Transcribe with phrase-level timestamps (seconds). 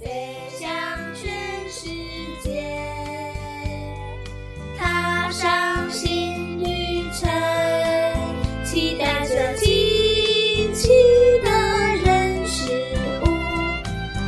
[0.00, 0.68] 飞向
[1.14, 1.88] 全世
[2.42, 2.64] 界，
[4.76, 7.28] 踏上新旅程，
[8.64, 10.88] 期待着惊奇
[11.42, 11.50] 的
[12.04, 12.70] 人事
[13.22, 13.26] 物，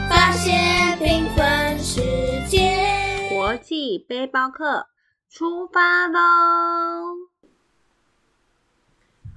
[0.08, 2.00] 发现缤纷世
[2.48, 3.28] 界。
[3.30, 4.88] 国际背包客
[5.28, 6.18] 出发喽！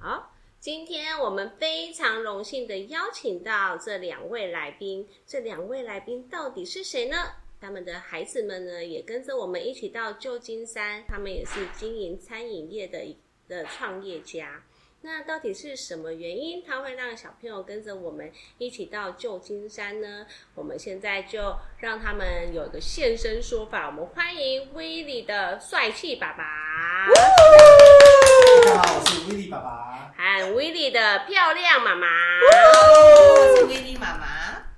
[0.00, 0.33] 好，
[0.64, 7.16] 今天我们非常荣幸的邀请到这两位来宾，这两位来宾到底是谁呢？
[7.60, 12.98] 他们的孩子们呢，也跟着我们一起到旧金山，他们也是经营餐饮业的
[13.46, 14.62] 的创业家。
[15.02, 20.26] 那到底是什么原因，他会让小朋友跟着我们一起到旧金山呢？
[20.54, 23.88] 我们现在就让他们有一个现身说法。
[23.88, 27.06] 我们欢迎威利的帅气爸爸，
[28.64, 30.14] 大家好，我是威利爸爸。
[30.16, 32.06] 和威利的漂亮妈妈。
[32.08, 34.24] 我是威利妈妈。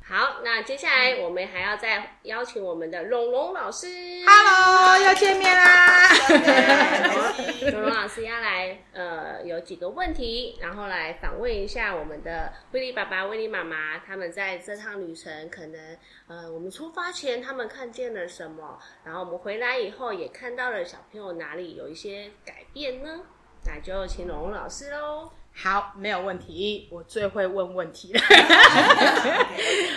[0.03, 3.87] 好，那接下来我们还要再邀请我们的龙龙老师。
[4.27, 6.09] Hello，又见面啦！
[7.71, 23.21] 龙龙老师要来呃有几个问题，然后来访问一下我们的威利爸爸、威利妈妈，他们在这趟旅程可能呃我们出发前他们看见了什么，然后我们回来以后也看到了小朋友哪里有一些改变呢？
[23.67, 25.31] 那就请龙龙老师喽。
[25.59, 28.21] 好，没有问题，我最会问问题了。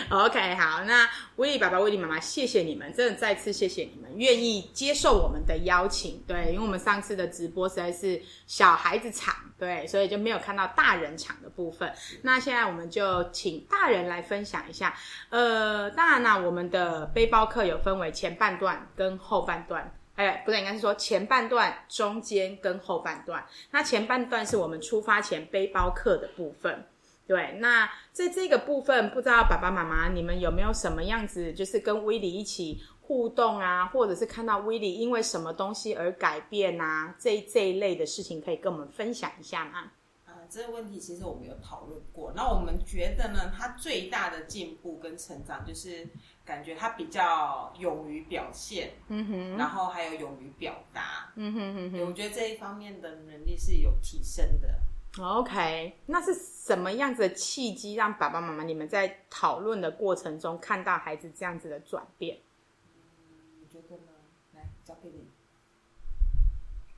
[0.23, 6.23] OK，好，那威利爸爸、威利妈妈，谢谢你们，真的再次谢谢你们愿意接受我们的邀请。
[6.25, 11.93] 对，因为我们上次的直播实在是小孩子场，对，所以就没有看到大人场的部分。
[12.21, 14.95] 那现在我们就请大人来分享一下。
[15.29, 19.93] 呃，当然啦，我们的背包客有分为前半段跟后半段。
[20.19, 23.41] 哎，不对，应该是说前半段、中间跟后半段。
[23.71, 26.85] 那前半段是我们出发前背包客的部分。
[27.25, 39.89] 对，那在这个部分，不知道爸爸妈妈你们有没有什么样子，就是跟威利一起互动啊，或者是看到威利因为什么东西而改变啊，这这一类的事情，可以跟我们分享一下吗？
[40.25, 42.33] 呃，这个问题其实我们有讨论过。
[42.35, 46.05] 那我们觉得呢，他最大的进步跟成长，就是
[46.49, 51.31] 感觉他比较勇于表现，嗯哼，然后还有勇于表达。
[51.35, 54.67] 嗯哼哼哼我觉得这一方面的能力是有提升的。
[55.23, 62.39] ，OK，那是什么样子的契机让爸爸妈妈你们在讨论的过程中看到孩子这样子的转变？
[63.61, 64.11] 你觉得呢？
[64.55, 65.27] 来，交给你。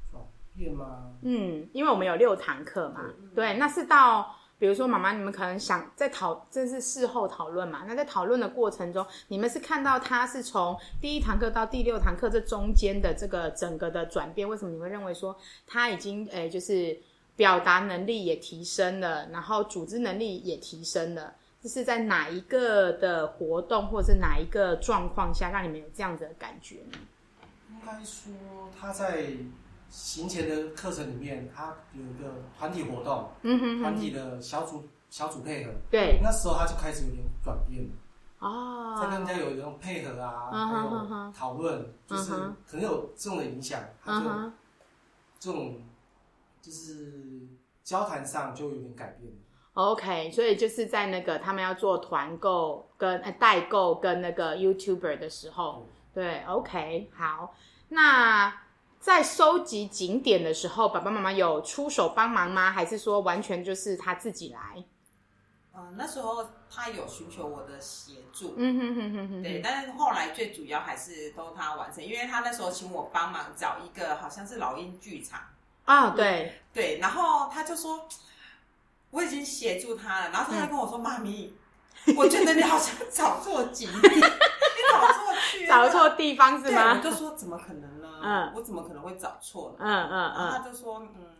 [0.09, 0.23] 转
[0.55, 1.11] 变吗？
[1.23, 15.35] 嗯，因为我们有六堂课嘛，对，那是到比如说妈妈，你们可能想在讨，这是事后讨论嘛，那在讨论的过程中，你们是看到他是从第一堂课到第六堂课这中间的这个整个的转变，为什么你会认为说
[15.65, 16.95] 他已经诶、就是
[17.35, 21.33] 表达能力也提升了，然后组织能力也提升了？
[21.63, 26.99] 这是在哪一个的活动或者是哪一个状况下让你们有这样子的感觉呢？
[27.71, 28.31] 应该说
[28.79, 29.25] 他在
[29.91, 37.89] 行前的课程里面，他有一个团体活动，嗯哼团体的小组小组配合，对，那时候他就开始有点转变了，
[38.39, 42.31] 哦，在跟人家有一种配合啊，还有讨论，就是
[42.65, 44.25] 可能有这种的影响，他就
[45.37, 45.81] 这种
[46.61, 47.41] 就是
[47.83, 49.37] 交谈上就有点改变了。
[49.73, 57.53] OK，所以就是在那个他们要做团购跟呃代购跟那个 YouTuber 的时候，对，OK，好。
[57.89, 58.53] 那
[59.01, 62.71] 在收集景点的时候，爸爸妈妈有出手帮忙吗？
[62.71, 64.85] 还是说完全就是他自己来？
[65.73, 68.53] 嗯、那时候他有寻求我的协助。
[68.57, 75.39] 嗯哼哼哼哼，对，但是后来最主要还是都他完成，因为他那时候请我帮忙找一个好像是老鹰剧场，
[75.85, 78.07] 啊，对，对，然后他就说
[79.09, 81.55] 我已经协助他了，然后他就跟我说：“妈咪，
[82.15, 87.01] 我觉得你好像找错景点， 你找错去了，找错地方是对，吗我？
[87.01, 88.00] 就说怎么可能呢？
[88.23, 89.77] 嗯我怎么可能会找错呢？
[89.79, 91.35] 嗯嗯然后他嗯，就说，嗯，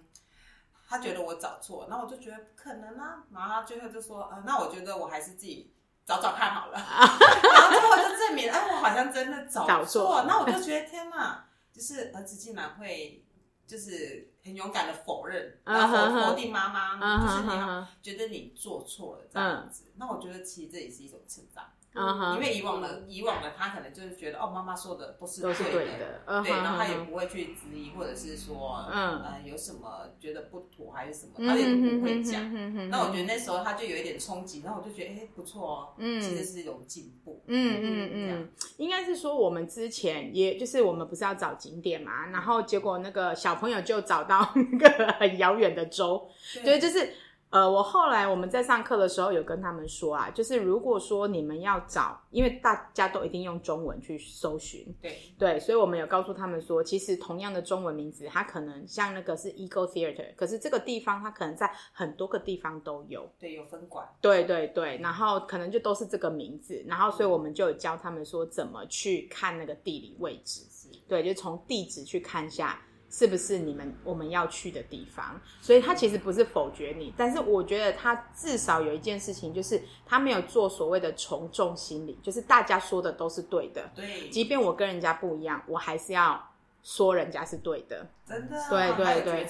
[0.87, 5.73] 他觉得我找错，然后我就觉得不可能啊，然后他最后就说，呃，那我觉得我还是自己
[6.05, 13.25] 找找看好了， 然后最后就证明，哎，我好像真的找找错错，那我就觉得天哪，就是儿子竟然会。
[13.67, 19.93] 就是很勇敢的否认，嗯然后否否定妈妈，嗯就是你觉得你做错了这样子。
[19.95, 29.21] 那我觉得其实这也是一种成长，嗯哼，因为以往的以往的他可能就是觉得哦，妈妈说的都是对对的，嗯对，哼然后他也不会去质疑，或者是说，嗯。
[29.21, 31.65] 呃，有什么觉得不妥还是什么，嗯他也
[31.97, 32.89] 不会讲。
[32.89, 37.43] 那我觉得那时候他就有一点冲击，然后我就觉得，哎，不错哦，嗯其实是一种进步。
[37.47, 46.29] 嗯嗯嗯，应该是说我们之前也就是我们不是要找景点嘛，然后结果那个小朋友就找到那个很遥远的州，
[46.63, 47.13] 对，就是
[47.51, 63.29] 呃，我后来我们在上课的时候有跟他们说啊，就是如果说你们要找，因为大家都一定用中文去搜寻，对，对，所以我们有告诉他们说，其实同样的中文名字，它可能像那个是 Eco Theater，可是这个地方它可能在很多个地方都有。
[63.37, 64.07] 对，有分管。
[64.21, 70.61] 对对对，然后可能就都是这个名字，然后所以我们就有教他们说怎么去看那个地理位置，
[71.05, 72.81] 对，就从地址去看下
[73.11, 75.39] 是不是你们我们要去的地方。
[75.61, 86.41] 所以他其实不是否决你，但是我觉得他至少有一件事情，就是他没有做所谓的从众心理，就是大家说的都是对的，对，即便我跟人家不一样，我还是要
[86.81, 88.07] 说人家是对的。
[88.25, 89.47] 真的啊，对对对。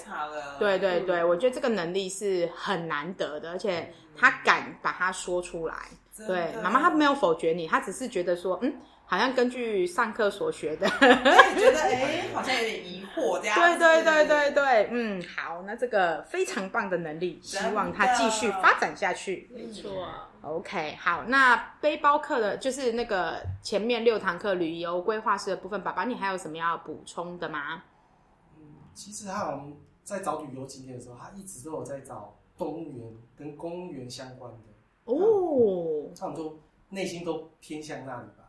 [0.59, 5.75] 对对对，我觉得这个能力是很难得的，而且他敢把它说出来。
[6.27, 8.75] 对，妈妈她没有否决你，他只是觉得说，嗯，
[9.11, 13.79] 好像根据上课所学的，对觉得哎，好像有点疑惑这样对子。
[13.79, 19.49] 对对对对，嗯，好，那这个非常棒的能力，希望它继续发展下去。
[19.53, 20.07] 没错。
[20.43, 27.83] OK，好，那背包客的，就是那个前面六堂课旅游规划师的部分，爸爸你还有什么要补充的吗？
[28.57, 28.63] 嗯，
[28.93, 29.73] 其实他好像
[30.05, 34.69] 在找旅游景点的时候，他一直都有在找动物园跟公园相关的，
[35.03, 38.40] 哦，差不多内心都偏向那里吧。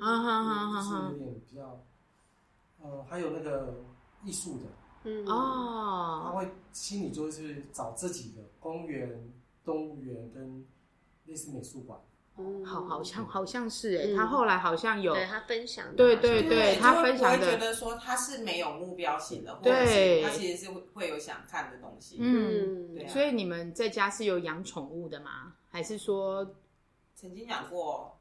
[0.00, 1.84] 啊哈哈嗯就是哈哈有，点比较，
[2.82, 3.74] 呃，还有那个
[4.24, 4.64] 艺术的，
[5.04, 5.26] 嗯。
[5.26, 9.32] 哦，他哦，会心里就是找自己的公园、
[9.64, 10.64] 动物园跟
[11.26, 11.98] 类似美术馆。
[12.40, 14.16] 嗯好，好像好像是哎，嗯。
[14.16, 17.38] 他后来好像有对他分享的，对对对他分享的。
[17.38, 22.16] 不会觉得说他是没有目标性的，或者对是他其实是会会有想看的东西。
[22.20, 22.94] 嗯，嗯。
[22.94, 23.08] 对啊。
[23.12, 25.54] 所以你们在家是有养宠物的吗？
[25.68, 26.48] 还是说，
[27.16, 28.16] 曾经养过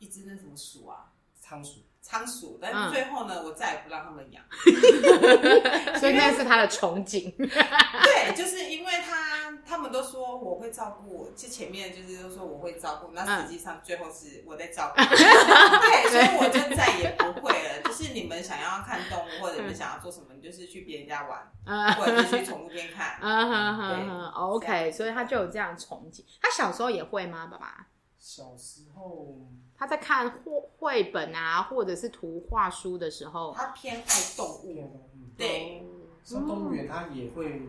[0.00, 4.42] 一只那什么鼠啊，仓鼠，仓鼠，但嗯是最后呢，我再也不让他们养。
[6.00, 7.30] 所以那是他的憧憬？
[7.36, 15.02] 对，就是因为他他们都说我会照顾，就前面就是都说我会照顾，那嗯实际上最后是我在照顾。
[15.04, 17.82] 对，所以我就再也不会了。
[17.84, 23.18] 就是你们想要看动物，或者你们想要做什么，你就是去别人家玩，啊或者是去宠物店看。
[23.20, 26.24] 啊哈哈对，OK，所以他就有这样的憧憬。
[26.40, 27.88] 他小时候也会吗，爸爸？
[28.18, 29.36] 小时候
[29.80, 35.82] 他在看绘绘本啊，或者是图画书的时候，他偏爱动物，嗯，对，
[36.22, 37.62] 像动物园他也会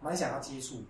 [0.00, 0.86] 蛮想要接触。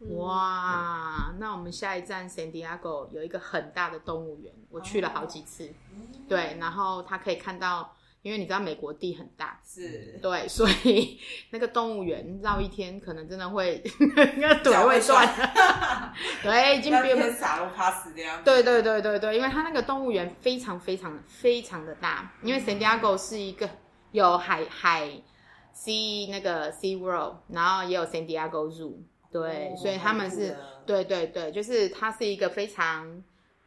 [0.00, 5.70] 嗯，哇，那我们下一站 San Diego 有一个很大的动物园，我去了好几次。
[6.26, 10.18] 对，然后他可以看到，因为你知道美国地很大，是。
[10.22, 11.20] 对，所以
[11.52, 13.84] 那个动物园绕一天，可能真的会
[14.16, 15.28] 那个腿会断。
[16.42, 18.42] 对，已经要别偏撒罗帕斯这样。
[18.42, 23.68] 对对对对对，因为它那个动物园非常非常非常的大，因为 San Diego 是一个
[24.12, 25.10] 有海海
[25.76, 28.94] Sea 那个 Sea World，然后也有 San Diego Zoo，
[29.30, 30.56] 对，哦所以他们是
[30.86, 33.22] 对对对，就是它是一个非常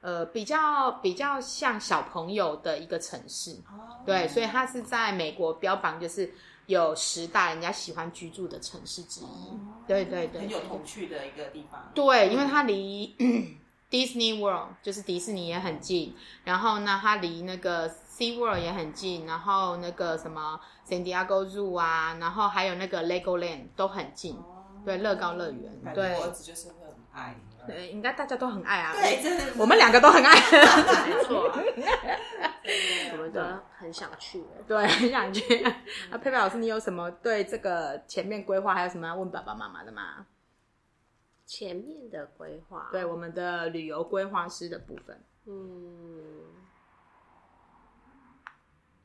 [0.08, 6.32] 呃比较比较像小朋友的一个城市，哦对，所以它是在美国标榜就是
[6.68, 11.92] 有十大人家喜欢居住的城市之一，对对对很有童趣的一个地方。
[11.94, 13.14] 对，因为它离
[13.92, 16.16] Disney World 就是迪士尼也很近，
[16.46, 20.58] 然后呢，它离那个 Sea World 也很近，然后那个什么
[20.88, 24.38] San Diego Zoo 啊，然后还有那个 Legoland 都很近。
[24.38, 24.54] 哦
[24.86, 27.36] 对乐高乐园对我儿子就是会很爱。
[27.68, 28.94] 对，应该大家都很爱啊。
[28.94, 30.34] 对，真的我们两个都很爱。
[30.34, 31.52] 没错，
[33.12, 33.42] 我们都
[33.78, 34.44] 很想去。
[34.68, 35.62] 对，很想去。
[36.10, 40.26] 那佩佩老师，你有什么对这个前面规划还有什么要问爸爸妈妈的吗？
[41.46, 45.18] 前面的规划，对，我们的旅游规划师的部分。
[45.46, 46.47] 嗯，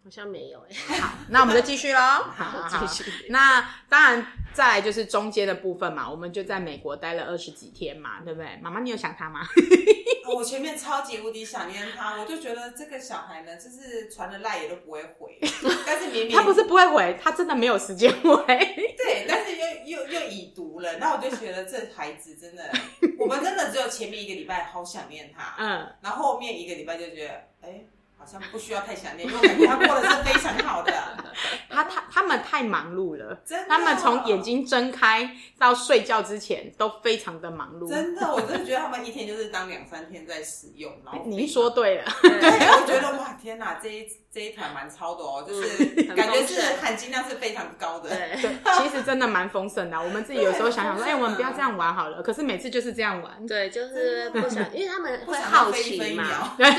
[0.04, 2.00] 好像没有哎、好，那我们就继续喽。
[2.34, 3.28] 好继续。
[3.28, 8.58] 那当然，再来就是中间的部分嘛，我们就在美国待了二十几天嘛，对不对？
[8.60, 9.40] 妈妈，你有想他吗？
[10.34, 15.38] 我前面超级无敌想念他，我就觉得这个小孩呢，就是传了赖也都不会回，
[15.86, 18.44] 但是明明他不是不会回，他真的没有时间回。
[18.46, 22.72] 对，但是又又又已读了，那我就觉得这孩子真的，
[23.18, 27.84] 我们真的只有前面一个礼拜好想念他，嗯，然后后面一个礼拜就觉得，哎，
[28.22, 30.92] 好像不需要太想念，因为我感觉他过得是非常好的，
[31.68, 37.88] 他他他们太忙碌了，真的他们从眼睛睁开到睡觉之前都非常的忙碌。
[37.88, 45.84] 真的，我真的觉得他们一天就是当两三天在使用，然后您说对了，对，我觉得哇，天哪，这一这一团蛮超的哦，就是
[46.14, 48.08] 感觉是含金量是非常高的。
[48.08, 48.38] 对，
[48.78, 50.00] 其实真的蛮丰盛的啊。
[50.00, 52.22] 我们自己有时候想想说，哎、对我们不要这样玩好了。
[52.22, 53.46] 可是每次就是这样玩。
[53.46, 56.54] 对，就是不想，因为他们会好奇嘛。
[56.56, 56.78] 对对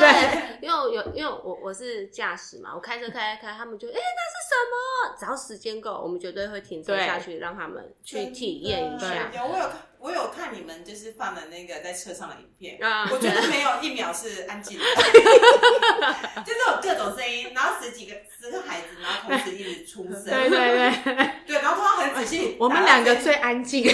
[0.00, 5.16] 对，因为我有因为我我是驾驶嘛，我开车开开开，他们就哎、那是什么？
[5.16, 9.30] 只要时间够，我们绝对会停车下去，让他们去体验一下。
[9.32, 13.08] 有我有看，我有看你们就是放的那个在车上的影片，啊。
[13.10, 14.84] 我觉得没有一秒是安静的，
[16.44, 20.58] 就是有各种声音，然后十几个十个孩子，然后同时一直出声，对对
[21.04, 23.92] 对，对，然后他很仔细，我们两个最安静，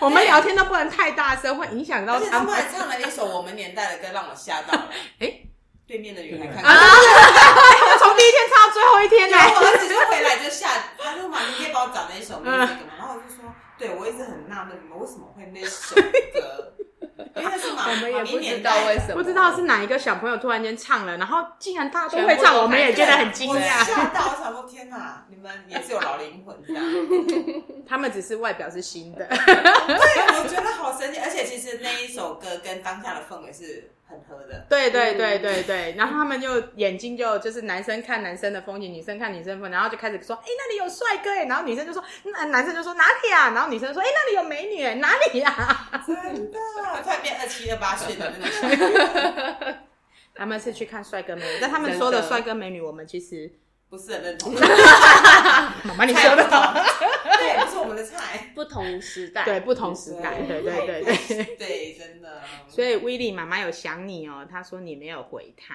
[0.00, 2.64] 我们聊天都不能太大声，会影响到他他们。
[2.76, 4.90] 唱了一首我们年代的歌，让我吓到了。
[5.20, 5.40] 哎
[5.86, 6.78] 对面的女孩对看啊到，
[8.00, 9.36] 从第一天唱到最后一天呢？
[9.36, 9.50] 然。
[9.50, 10.66] 后我儿子就回来就吓，
[10.98, 12.50] 他说妈，你可以帮我找那一首吗？
[12.96, 13.44] 然后我就说，
[13.78, 16.72] 对我一直很纳闷，你们为什么会那首歌？
[17.36, 18.80] 因为那是马我们也不知年代的。
[18.80, 23.84] 道为什么，不知道是哪一个小朋友突然间唱了，然后竟然大家都全会唱，我们也觉得很惊讶。
[23.84, 26.84] 吓到，我想说天哪，你们也是有老灵魂这样。
[27.94, 29.36] 他们只是外表是新的， 对，
[30.42, 34.66] 我觉得好神奇，而且其实那一首歌跟当下的氛围是很合的。
[34.68, 46.02] 对对对对对，然后他们就眼睛就就是男生看男生的风景，女生看女生风景，然后就开始说，哎，那里有帅哥哎，然后女生就说，那男生就说哪里啊，然后女生说，哎，那里有美女哎，哪里呀？
[46.04, 46.16] 真
[46.50, 46.58] 的，
[47.00, 49.74] 突然变二七二八岁的那种。
[50.34, 53.52] 他们是去看帅哥美女，但他们说的帅哥美女，我们其实
[53.88, 54.52] 不是很认同。
[55.84, 56.42] 妈妈你说的，
[57.74, 58.52] 是我们的菜。
[58.54, 61.44] 不同时代，对，不同时代，对对对对。
[61.58, 62.40] 对，真的。
[62.68, 65.74] 所以威利妈妈有想你哦，她说你没有回她，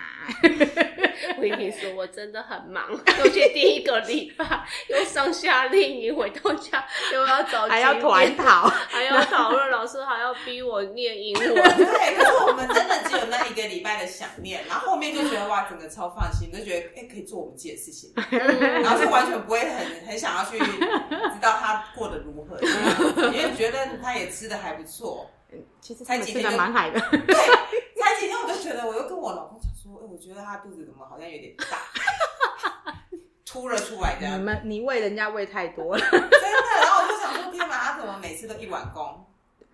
[1.37, 2.89] 我跟你说，我真的很忙，
[3.19, 11.43] 尤其第一个礼拜又上夏令营，回到家又要找 还要团讨，还要讨论，老师还要逼我念英文。
[11.53, 22.59] 对，可是我们真的只有那一个礼拜的想念，然后后面就觉得哇，整个超放心，就觉得哎、可以做我们自己的事情，然后就完全不会很很想要去知道他过得如何
[23.31, 25.29] 因为觉得他也吃的还不错。
[25.81, 26.99] 其实他们吃的蛮海的。
[27.09, 27.35] 对，
[27.99, 31.77] 才几天我就觉得，我又跟我老公讲说，哎、我觉得他肚子怎么好像有点大，
[33.45, 34.43] 凸了出来这样你。
[34.43, 36.27] 们你喂人家喂太多了，真的，
[36.81, 39.25] 然后我就想说，天哪，他怎么每次都一碗公？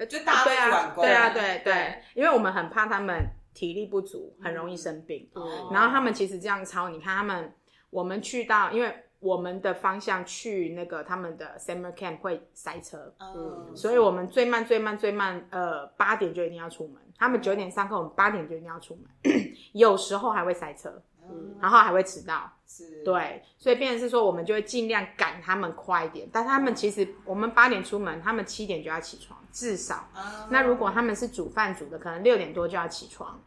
[0.07, 1.03] 就大家都一碗，公。
[1.03, 5.29] 对啊，对对对，因为我们很怕他们体力不足，很容易生病。
[5.33, 7.53] 哦然后他们其实这样操，你看他们，
[7.89, 17.01] 我们去到，因为我们的方向去那个他们的 summer camp 会塞车，嗯，所以我们最慢最慢最慢，呃，八点就一定要出门。
[17.17, 19.33] 他们九点上课，我们八点就一定要出门，
[19.73, 22.51] 有时候还会塞车，嗯然后还会迟到。
[22.67, 26.27] 是，对，所以变成是说，我们就会尽量赶他们快一点。
[26.31, 29.95] 但他们其实我们八点出门，他们七点就要起床，至少。
[30.13, 33.39] 啊那如果他们是煮饭煮的，可能六点多就要起床。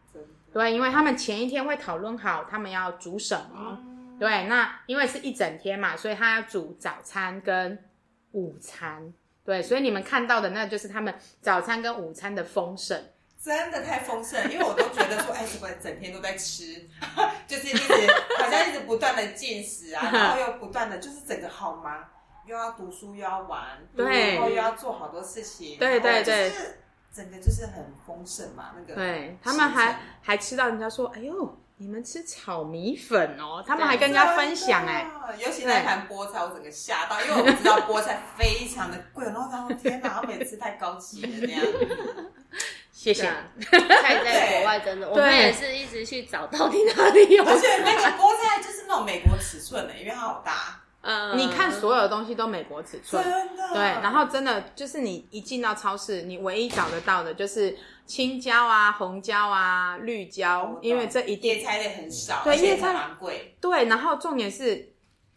[0.51, 3.77] 对，因为他们前一天会讨论好他们要煮什么。
[3.85, 7.85] 嗯对，那因为是一整天嘛，所以他要煮早餐跟
[8.31, 9.13] 午餐。
[9.43, 13.01] 对，所以你们看到的那就是他们早餐跟午餐的丰盛。
[13.41, 16.85] 真的太丰盛，因为我都觉得说，哎，怎么整天都在吃，
[17.47, 17.93] 就是一直
[18.37, 22.05] 好像一直不断的进食啊，然后又不断的，就是整个好忙，
[22.45, 26.79] 又要读书又要玩，对然后又要做好多事情，对对对就是
[27.13, 42.33] 整个就是很丰盛嘛，那个对他们还还吃到人家说，哎呦，你们吃炒米粉哦，他们还跟人家分享哎、尤其那盘菠菜，我整个吓到，因为我们知道菠菜非常的贵，然后然后天哪，他们也吃太高级了那样子。
[42.91, 43.23] 谢谢。
[43.23, 47.45] 菜在国外真的，我们也是一直去找到底哪里有。
[47.45, 53.73] 而且那个菠菜就是那种美国尺寸的，因为它好大，嗯你看所有的东西都美国尺寸，真的。
[53.73, 63.55] 对，然后真的就是你一进到超市，你唯一找得到的就是青椒啊、红椒啊、绿椒，因为这一定叶菜类很少，对叶菜还蛮贵。
[63.61, 63.85] 对。
[63.85, 64.93] 然后重点是，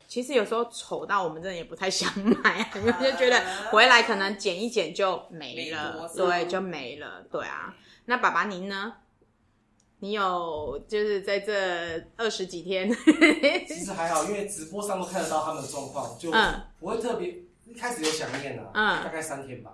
[0.08, 2.10] 其实有时候丑到我们真的也不太想
[2.42, 3.40] 买，因为就觉得
[3.70, 7.72] 回来可能剪一剪就没没了对，就没了，对啊。
[8.06, 8.94] 那爸爸您呢？
[10.02, 11.52] 你有就是在这
[12.16, 12.90] 二十几天，
[13.68, 16.60] 其实还好，因为直播上都看得到他们的状况，就嗯。
[16.80, 17.28] 不会特别
[17.64, 19.04] 一开始有想念啊，嗯。
[19.04, 19.70] 大概三天吧。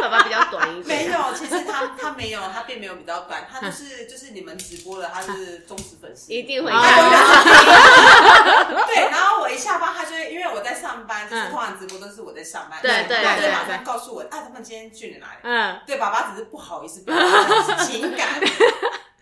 [0.00, 6.80] 爸爸比较短一点，没有，其实他他没有，他并没有比较短，他就是就是你们直播的，他是忠实粉丝，一定会啊。
[6.80, 7.02] 看。
[8.86, 15.38] 对，然后我一下班，他就会因为我在上班，就是嗯通常直播都是我在上班，对对他就对马上告诉我，啊，他们今天去了哪里？
[15.42, 18.40] 嗯，对，爸爸只是不好意思表达情感，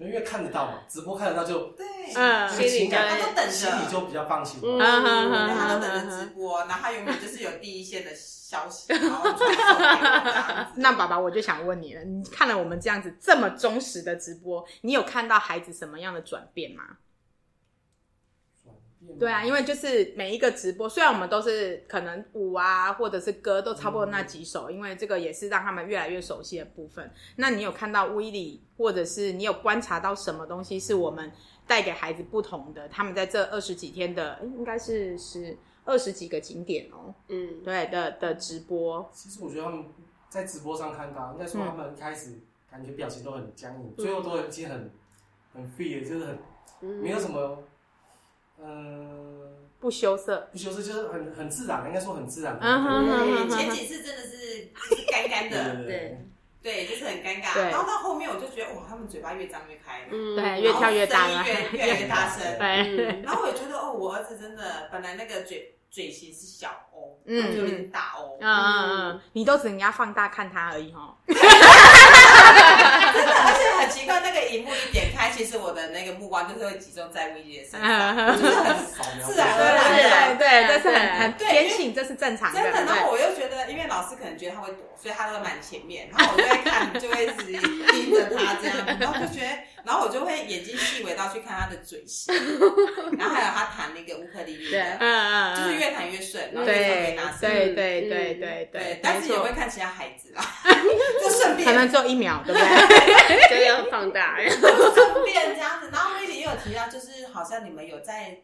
[0.06, 4.84] 因为看得到嘛，直播看得到就对，嗯这个情感他都等着，心里就比较放心嗯嘛。
[4.84, 10.72] 嗯哼哼他都等着直播，然后他永远就是有第一线的消息，然后传送给我这样子。
[10.80, 16.82] 那爸爸，我就想问你了，你看了我们这样子这么忠实的直播，你有看到孩子什么样的转变吗？
[19.18, 27.10] 对啊，因为就是每一个直播，虽然我们都是可能舞啊或者是歌都差不多那几首，因为这个也是让他们越来越熟悉的部分。
[27.36, 31.30] 那你有看到威力，或者是你有观察到什么东西是我们
[31.66, 32.88] 带给孩子不同的？
[32.88, 39.84] 他们在这二十几天的，应该是是二十几个景点哦，嗯，对的的直播，其实我觉得他们
[40.28, 42.38] 在直播上看到，应该说他们一开始
[42.70, 44.90] 感觉表情都很僵硬，最后都已经很
[45.52, 46.38] 很 free，了就是很
[46.82, 47.62] 嗯没有什么，
[48.62, 52.60] 呃，不羞涩，不羞涩，就是很很自然，应该说很自然的。
[52.62, 56.26] 嗯哼哼哼，前哼几次真的是就是干干对的，对对。
[56.62, 57.54] 对，就是很尴尬。
[57.54, 57.62] 对。
[57.70, 60.36] 然后到后面我就觉得哇，他们嘴巴越张越开，嗯。
[60.36, 61.36] 对，越跳越大了。
[61.36, 62.42] 然后，声音越越来越大声。
[62.58, 67.38] 对，嗯然后我也觉得哦，我儿子真的本来那个嘴嘴型是小 O，嗯。
[67.40, 71.16] 然后就变成大 O，嗯嗯嗯，你都只能要放大看他而已哈。
[73.12, 80.36] 真的，而且很奇怪，那个荧幕一点开，其实我的那个目光就是会集中在 V 姐身上， 嗯就是很扫描自然而然的。
[80.36, 82.60] 对对，这是对很很对天性，这是正常的。
[82.60, 87.44] 真的，然后我又觉得，因为老师可能觉得他会躲，所以他都会蛮前面，然后我就会看，就会一直
[87.92, 89.50] 盯着他这样，然后就觉得，
[89.84, 92.34] 然后我就会眼睛细微到去看他的嘴型，
[93.18, 97.38] 然后还有他弹那个乌克丽丽对的，嗯嗯，就是越弹越顺，然后越唱越对大声。
[97.40, 100.42] 对对对嗯对对，但是也会，看其他孩子啦，
[101.20, 103.48] 就顺便可能只有一秒，对不对？
[103.48, 104.36] 就要放大。
[104.38, 104.52] 顺
[105.24, 105.88] 便这样子。
[105.92, 108.36] 然后威利也有提到，就是好像你们有在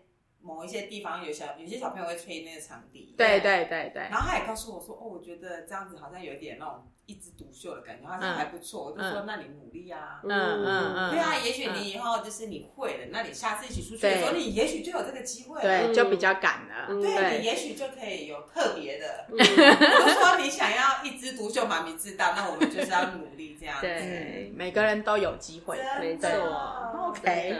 [0.47, 8.85] 某一些地方有小有些小朋友会吹那个长笛，对对对对，然后他也告诉我说，哦，我觉得这样子好像有一点那种一枝独秀的感觉，他说还不错。
[8.85, 10.21] 我就说，那你努力啊。
[10.23, 15.63] 嗯嗯嗯，对啊，也许你以后就是你会了，那你下次一起出去的时候，你也许就有这个机会了。
[15.63, 17.45] 对，就比较赶了，嗯对你。
[17.45, 19.27] 也许就可以有特别的。
[19.29, 23.87] 嗯我就说你想要一枝独秀，妈咪知道，那我们就是要努力这样子。
[24.55, 26.29] 每个人都有机会，没错
[27.09, 27.57] OK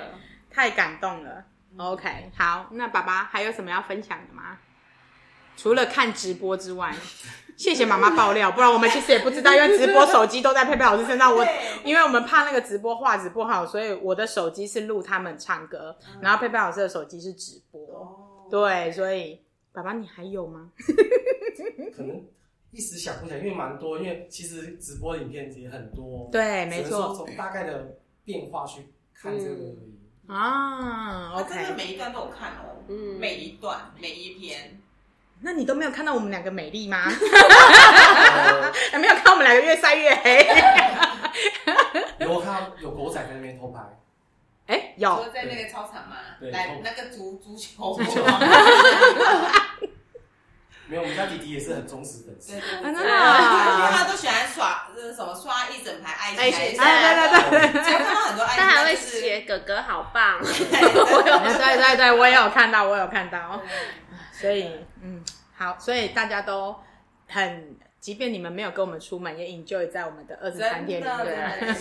[0.51, 1.45] 太感动了。
[1.79, 4.59] OK，好，那爸爸还有什么要分享的吗？
[5.57, 6.95] 除了看直播之外，
[7.57, 11.35] 谢谢妈妈爆料，不然我们其实也不知道，因为直播手机都在佩佩老师身上。
[11.35, 11.45] 我
[11.85, 17.81] 因为我们怕那个直播画质不好，所以我的手机是录他们唱歌，然后佩佩老师的手机是直播。
[17.95, 19.41] 哦，对，所以
[19.73, 20.71] 爸爸你还有吗？
[21.97, 22.23] 可能
[22.71, 26.29] 一时想不起来，因为蛮多，因为其实直播影片也很多。
[26.31, 29.96] 对，没错从大概的变化去看这个而已。
[30.29, 31.33] 啊。
[31.35, 34.81] 我真的每一段都有看哦，嗯每一段每一篇。
[35.41, 37.05] 那你都没有看到我们两个美丽吗？
[38.99, 40.47] 没有看我们两个越晒越黑？
[42.19, 43.81] 有我看到有狗仔在那边偷拍，
[44.67, 48.23] 哎，有说在那个操场吗，对来那个足足球，足球
[50.89, 52.61] 没有，我们家弟弟也是很忠实粉丝对。
[52.61, 63.61] 对对，真的因为他都喜欢刷呃什么刷一整排爱爱心心，哎对对对只要看到很多爱心，他还会写哥哥好棒， 对对对，我也有看到，我有看到。
[64.33, 64.71] 所以，
[65.03, 65.25] 嗯，
[65.57, 66.77] 好，所以大家都
[67.29, 71.75] 很，即便你们没有跟我们出门，也 enjoy 在我们的二十三天里面。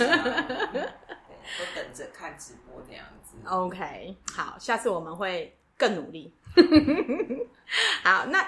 [1.60, 3.36] 都 等着看直播这样子。
[3.46, 6.34] OK，好，下次我们会更努力。
[8.04, 8.44] 好，那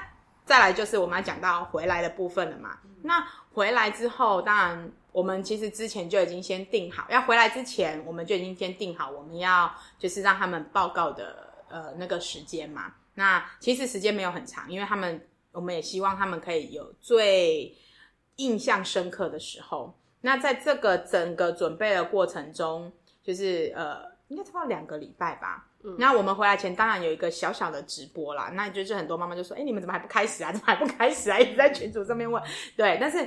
[0.48, 2.80] 再来就是我们要讲到回来的部分了嘛。
[3.04, 12.94] 那回来之后，当然我们其实之前就已经先定好，要回来之前我们就已经先定好我们要就是让他们报告的呃那个时间嘛。
[13.14, 17.76] 那其实时间没有很长，因为他们我们也希望他们可以有最
[18.38, 19.94] 印象深刻的时候。
[20.22, 22.92] 那在这个整个准备的过程中，
[23.24, 25.67] 就是呃，应该差不多两个礼拜吧。
[25.98, 30.52] 那我们回来前当然有一个小小的直播啦，那就是很多妈妈就说：“哎、你们怎么还不开始啊？
[30.52, 32.42] 怎么还不开始啊？”一直在群组上面问。
[32.76, 33.26] 对，但是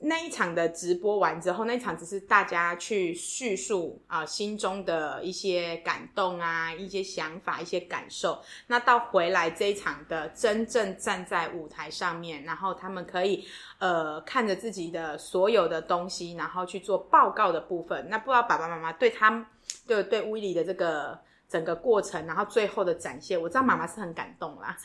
[0.00, 8.42] 那一场的直播完之后，那一场只是大家去叙述啊、心中的一些感动啊、一些想法、一些感受。
[8.66, 13.46] 那到回来这一场的真正站在舞台上面，然后他们可以
[13.78, 18.08] 呃看着自己的所有的东西，然后去做报告的部分。
[18.08, 19.46] 那不知道爸爸妈妈对他
[19.86, 21.18] 对对威利的这个
[21.54, 24.76] 整个过程，然后最后的展现，我知道妈妈是很感动啦。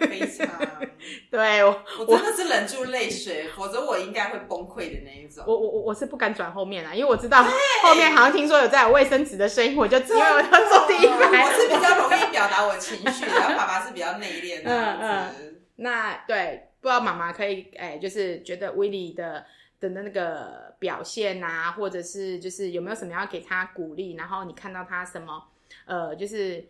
[0.00, 0.48] 非常，
[1.30, 5.44] 对我我真的是忍住泪水，否则我应该会崩溃的那一种。
[5.46, 11.44] 我我我我是不敢转后面啊，因为我知道后面好像听说有在有卫生纸的声音，我就因为我要坐第一排。
[11.44, 15.60] 我是比较容易表达我情绪，然后爸爸是比较内敛的嗯嗯。
[15.76, 19.44] 那对，不知道妈妈可以哎、就是觉得威利的
[19.78, 25.42] 的那个表现啊，或者是就是有没有什么要给他鼓励，然后你看到他什么
[25.90, 26.64] 呃，就是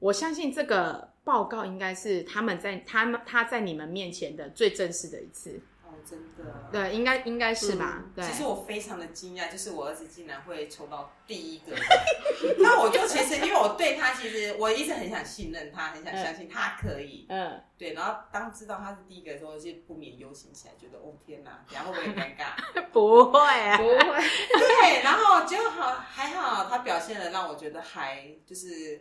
[0.00, 5.60] 我相信这个报告应该是他们在他们他在你们面前的最正式的一次，
[6.08, 6.68] 真的。
[6.70, 8.02] 对，应该应该是吧？
[8.04, 11.74] 嗯对，其实我非常的惊讶，就是我儿子竟然会抽到第一个。
[12.58, 17.26] 那我就其实因为我对他其实我一直很想信任他，很想相信他可以。
[17.28, 22.84] 嗯，对，然后当知道他是第一个的时候，就不免忧心起来，觉得哦天哪，等下会不会很尴尬？
[22.92, 23.98] 不会啊，不会，
[24.58, 29.00] 对，然后结果好还好，他表现的让我觉得还就是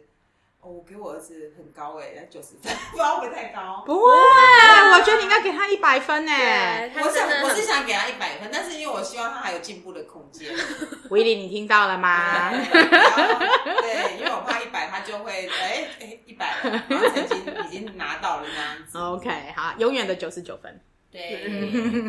[0.63, 3.83] 哦，我给我儿子很高哎，九十分， 不知道会不会太高。
[3.85, 6.31] 不会，我觉得你应该给他一百分呢。
[6.31, 10.55] 对，他我想真的很我是想给他一百分，但是因为我希望他还有进步的空间。
[11.11, 12.49] 威利，你听到了吗？
[12.51, 17.35] 对因为我怕一百他就会哎哎一百了，然后成绩
[17.67, 18.97] 已经拿到了这样子。
[18.97, 20.79] OK，好，永远的九十九分。
[21.11, 21.45] 对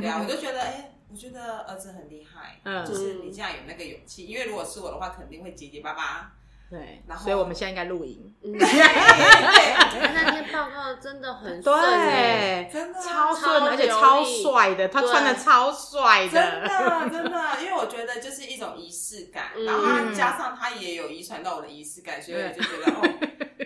[0.01, 6.31] 对啊，我就觉得哎，我觉得儿子很厉害，嗯就是你这样有那个勇气，因为如果是我的话，肯定会结结巴巴。
[6.75, 8.35] 对，然后所以我们现在应该录影。
[8.43, 23.01] 嗯对 对，那天报告真的很顺欸对，真的啊超顺，而且超帅的，他穿的超帅真的真的，因为我觉得就是一种仪式感，嗯然后他加上他也有遗传到我的仪式感，所以我就觉得哦，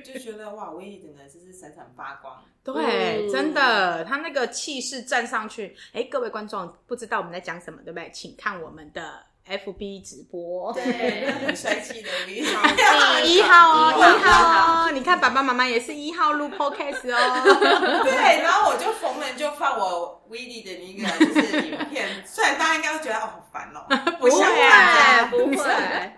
[0.04, 2.36] 就觉得哇，威力整个就是闪闪发光。
[2.62, 8.10] 对，嗯真的，他那个气势站上去，哎，各位观众不知道我们在讲什么，对不对？
[8.12, 10.72] 请看我们的 FB 直播。
[10.72, 12.40] 对，很帅气的威力。
[13.26, 14.90] 一号哦，一号哦！
[14.92, 18.02] 你看爸爸妈妈也是一号录 podcast 哦。
[18.04, 23.86] 对，然后我就逢人就放我威力的那个就是影片，虽然大家应该会觉得哦好烦哦，
[24.20, 25.56] 不想会啊不会，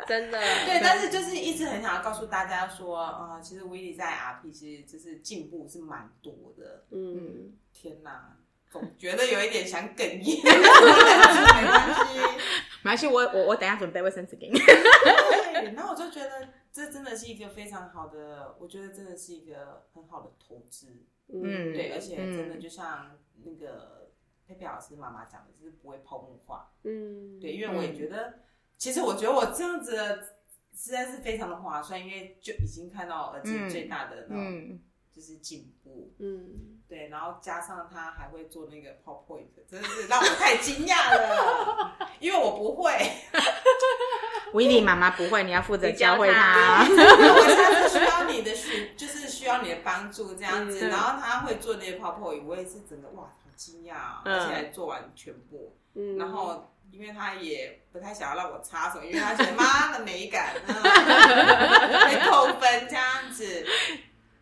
[0.06, 0.38] 真的。
[0.66, 6.84] 对，但是就是一直很想要告诉大家说，啊、其实威力在 RP 其实就是进步是蛮多的。
[6.90, 8.36] 嗯，天哪，
[8.70, 10.50] 总觉得有一点想哽咽， 没
[11.66, 12.00] 关系。
[12.82, 14.58] 没关系，我我我等一下准备卫生纸给你。
[14.58, 20.86] 对，然后我就觉得这真的是一个非常好的，我觉得真的是一个很好的投资。
[21.32, 24.10] 嗯对，而且真的嗯就像那个
[24.46, 26.72] 佩佩老师妈妈讲的，就是不会泡沫化。
[26.84, 28.40] 嗯，对，因为我也觉得，
[28.78, 30.22] 其实我觉得我这样子的
[30.74, 34.80] 实在是非常的划算，因为就已经看到儿子嗯最大的那种嗯，
[35.12, 36.12] 就是进步。
[36.18, 42.92] 嗯，对，然后加上他还会做那个 PowerPoint，真的是让我太惊讶了，因为我不会。
[44.54, 46.90] 威利妈妈不会，你要负责你教教会她他。
[46.90, 50.88] 我下次需要你的需，就是需要你的帮助这样子。
[50.88, 55.72] 嗯然后他会做那些 PowerPoint，我也是整个哇，好惊讶、而且还做完全部。
[55.94, 63.64] 嗯然后因为他也不太想要让我插手，因为他觉得妈的美感， 嗯会扣分这样子。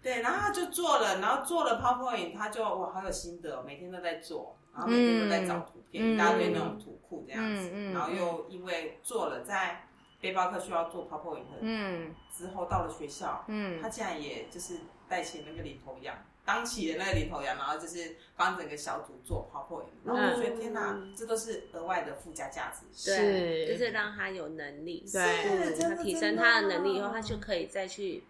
[0.02, 7.70] 对，然后他就做了，然后做了 PowerPoint，他就哇好有心得、哦，每天都在做，然后每天都在找图片，嗯一大堆那种图库这样子。
[7.72, 7.94] 嗯嗯。
[7.94, 9.84] 然后又因为做了在
[10.20, 12.14] 背包客需要做 PowerPoint 嗯。
[12.36, 13.82] 之后，到了学校，嗯。
[13.82, 22.86] 他竟然也就是带起那个领头羊，当起了那个领头羊，然后就是帮整个小组做 PowerPoint，然后我就觉得、天哪，这都是额外的附加价值。
[23.10, 25.22] 对，是就是让他有能力，对。
[25.22, 28.22] 嗯真的他提升他的能力以后，他就可以再去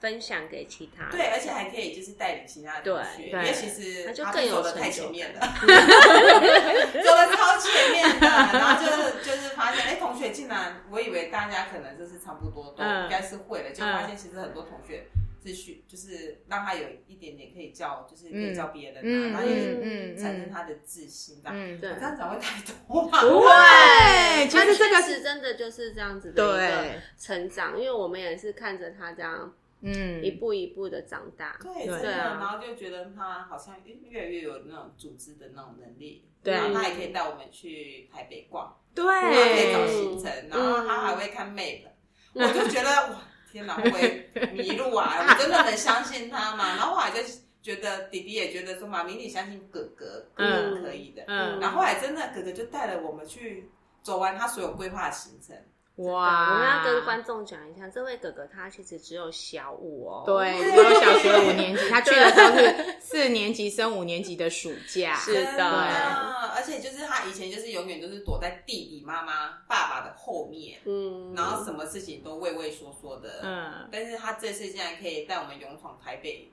[0.00, 1.12] 分享给其他人。
[1.12, 5.40] 对，而且还可以就是带领其他的同学，因为其实他就更有他走的太前面了
[7.04, 15.06] 走的超前面的，然后就是就是发现，哎，同学竟然，我以为大家可能就是差不多都嗯应该是会了，就发现其实很多同学
[15.44, 21.54] 是需，就是让他有一点点可以教，就是可以教别人啊，嗯然后也产生他的自信，这样。
[21.58, 23.20] 嗯，对这样子会太多吗？
[23.22, 23.48] 不会，
[24.48, 30.22] 其他实这个是真的就是这样子的一个对，成长，因为我们也是看着他这样嗯。
[30.24, 31.58] 一步一步的长大。
[31.62, 36.54] 对，对真的，对啊然后就觉得他好像越来越有那种组织的那种能力，对。
[36.54, 39.04] 然后他也可以带我们去台北逛，对。
[39.04, 41.82] 然后可以找，行程，然后他还会看 map，
[42.34, 45.26] 我就觉得哇，天哪，会迷路啊？
[45.28, 46.76] 我真的能相信他吗？
[46.76, 47.18] 然后后来就
[47.62, 51.24] 觉得弟弟也觉得说，妈咪你相信哥哥，哥哥可以的。
[51.26, 51.58] 嗯。
[51.60, 53.68] 然后后来真的哥哥就带了我们去
[54.02, 55.56] 走完他所有规划的行程，
[56.04, 60.22] 哇，我们要跟观众讲一下，这位哥哥他其实只有小五哦。
[60.24, 65.64] 对，只有小学五年级，他去的时候是四年级升五年级的暑假， 是的
[66.52, 73.40] 而且就是他以前就是永远都是躲在弟弟妈妈、爸爸的后面，嗯，然后什么事情都畏畏缩缩的。
[73.42, 76.50] 嗯，但是他这次竟然可以带我们勇闯台北，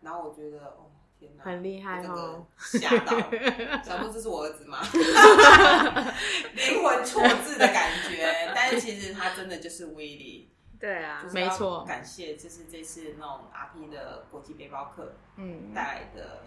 [0.00, 2.46] 然后我觉得哦天哪，很厉害哦。
[2.56, 3.16] 吓到，
[3.84, 4.78] 想说这是我儿子吗？
[6.54, 10.48] 灵魂错字的感觉， 但是其实他真的就是威力。
[10.80, 16.40] 对啊就，是没错感谢就是这次那种 RP 的国际背包客嗯，带来的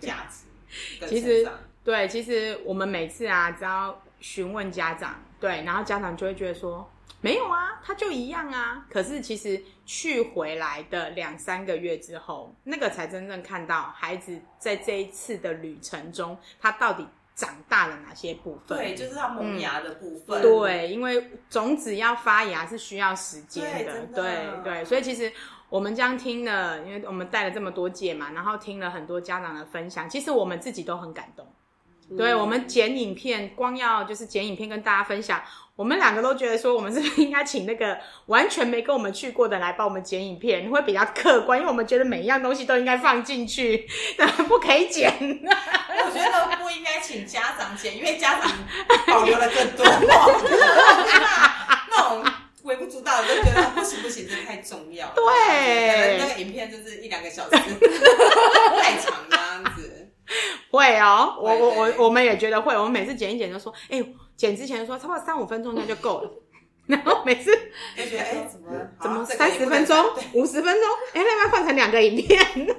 [0.00, 1.46] 价值其实。
[1.84, 6.90] 对，其实我们每次啊，只要询问家长，对，然后家长就会觉得说，
[7.24, 8.84] 没有啊，他就一样啊。
[8.90, 18.76] 可是其实去回来的两三个月之后，那个才真正看到孩子在这一次的旅程中，他到底长大了哪些部分。
[18.76, 20.42] 对，就是他萌芽的部分。
[20.42, 24.22] 对，因为种子要发芽是需要时间的，对
[24.62, 25.32] 对对，所以其实
[25.70, 31.46] 我们这样听了，因为我们带了这么多届嘛，然后听了很多家长的分享，其实我们自己都很感动。
[32.18, 35.40] 对我们剪影片，光要就是剪影片跟大家分享，
[35.76, 45.12] 我们两个都觉得说，我们是不是应该请那个完全没跟我们去过的来帮我们剪影片，会比较客观，因为我们觉得每一样东西都应该放进去， 但不可以剪。
[45.12, 48.52] 我觉得不应该请家长剪，因为家长
[49.06, 49.84] 保留了更多。
[51.90, 52.24] 那种
[52.62, 55.12] 微不足道的，就觉得不行不行，这太重要了。
[55.16, 57.50] 对那个影片就是一两个小时，
[58.80, 60.12] 太长这样子。
[60.70, 64.02] 会哦，我我我我们也觉得会，我们每次剪一剪就说，哎、
[64.36, 66.30] 剪之前就说差不多三五分钟那就够了，
[66.86, 67.50] 然后每次
[67.96, 68.68] 就觉得哎，怎么
[69.00, 69.96] 怎么三十分钟、
[70.32, 72.38] 五十分钟，哎、要不要换成两个影片？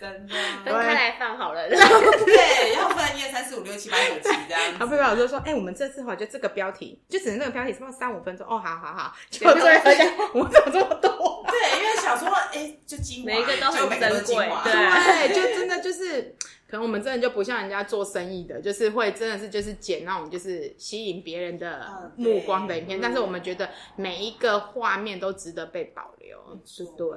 [0.00, 0.34] 真的。
[0.64, 1.68] 分开来放好了。
[1.68, 4.78] 对，要分一二三四五六七八九集这样子。
[4.78, 11.44] 然后贝贝老师说，哎、我们这次哈就这个标题，就只能那个标题，差不多三五分钟，哦，好好好，就剪到最后讲我们怎么这么多？
[11.50, 14.64] 对，因为想说，哎，就精华，每一个都很就每个都珍贵精华。
[14.64, 16.34] 对对，就真的就是，
[16.70, 26.60] 可能我们真的就不像人家做生意的，就是会真的是就是剪那种就是吸引别人的嗯目光的影片，对但是我们觉得每一个画面都值得被保留，
[26.96, 27.16] 对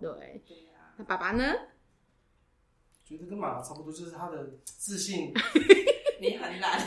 [0.00, 0.42] 对。
[0.46, 1.54] 对啊那爸爸呢？
[3.04, 5.32] 觉得跟妈妈差不多，就是他的自信
[6.20, 6.78] 你很懒，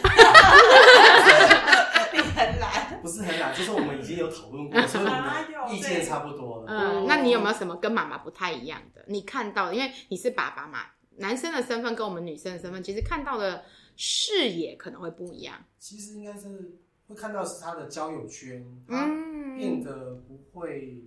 [2.13, 3.02] 你很懒。
[3.02, 6.65] 不是很懒，就是我们已经有讨论过，所以我们意见差不多了。
[6.69, 9.04] 嗯，那你有没有什么跟妈妈不太一样的？
[9.08, 10.86] 你看到的，因为你是爸爸嘛，
[11.17, 13.63] 男生的身份跟我们女生的身份，其实看到的
[13.95, 15.63] 视野可能会不一样。
[15.80, 21.04] 其实应该是会看到是他的交友圈，她嗯变得不会。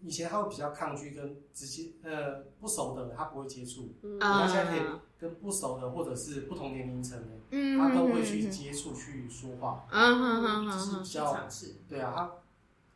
[0.00, 3.92] 以前他会比较抗拒跟直接呃不熟的，他不会接触。
[4.02, 9.88] 嗯啊他现在可以跟不熟的或者是不同年龄层的，嗯他都会去接触去说话。
[9.90, 11.48] 嗯哼哼就是比较。
[11.88, 12.32] 对啊，他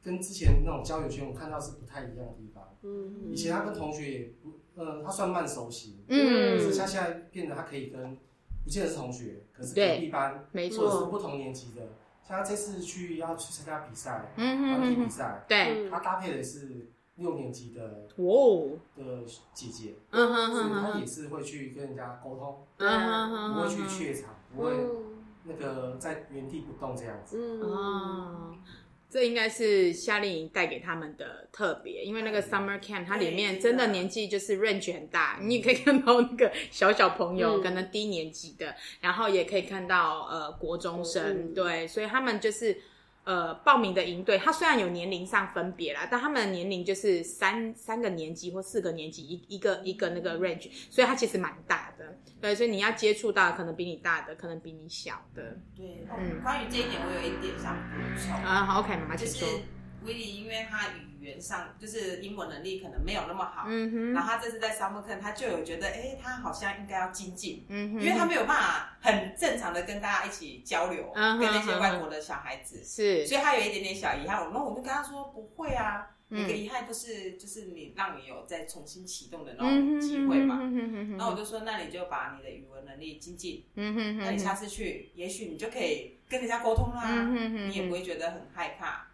[0.00, 2.62] 跟之前那种交友圈我看到是不太一样的地方。
[2.82, 6.58] 嗯以前他跟同学也不，呃，他算慢熟悉，嗯。
[6.58, 8.16] 可是他现在变得他可以跟
[8.64, 11.82] 不见得是同学，可是对隔壁班没或者是，不同年级的，
[12.26, 24.72] 像他这次去要去参加比赛，嗯哼团体哼哼，比赛，对，他搭配的是六年级的哦，的姐姐，嗯哼所以他也，是会去跟人家沟通，嗯哼哼不会去怯场，不会
[25.44, 27.36] 那个在原地不动这样子。
[27.36, 27.60] 嗯。
[27.60, 28.54] 哦，
[29.12, 42.80] 这应该是夏令营带给他们的特别，因为那个 summer camp 它里面真的年纪就是 range 很大，你也可以看到那个小小朋友，嗯可能低年级的，然后也可以看到呃国中生，嗯对，所以他们就是。
[43.24, 52.18] 呃，报名的营队，它虽然有年龄上分别啦，但他们的年龄就是三三个年级或四个年级一一个一个那个 range，所以它其实蛮大的。
[52.40, 55.56] 对，所以你要接触到可能比你大的，可能比你小的。
[55.76, 58.34] 对，嗯关于这一点，我有一点想补充。
[58.44, 59.60] 啊，好，OK，妈妈就是请说。
[60.04, 60.88] 威利，因为他
[61.20, 74.42] 语言上就是英文能力可能没有那么好，嗯哼，然后他这次在 summer camp，他就有觉得，哎，他好像应该要精进，嗯哼，因为他没有办法很正常的跟大家一起交流，嗯跟那些外国的小孩子，是所以他有一点点小遗憾。
[74.42, 80.60] 然后我就跟他说，不会啊，嗯每个遗憾都是就是你让你有再重新启动的那嗯种机会嘛。
[80.62, 89.06] 嗯然后我就说，那你就把你的语文能力精进，嗯哼那你下次去，也许你就可以跟人家沟通啦，嗯哼哼你也不会觉得很害怕，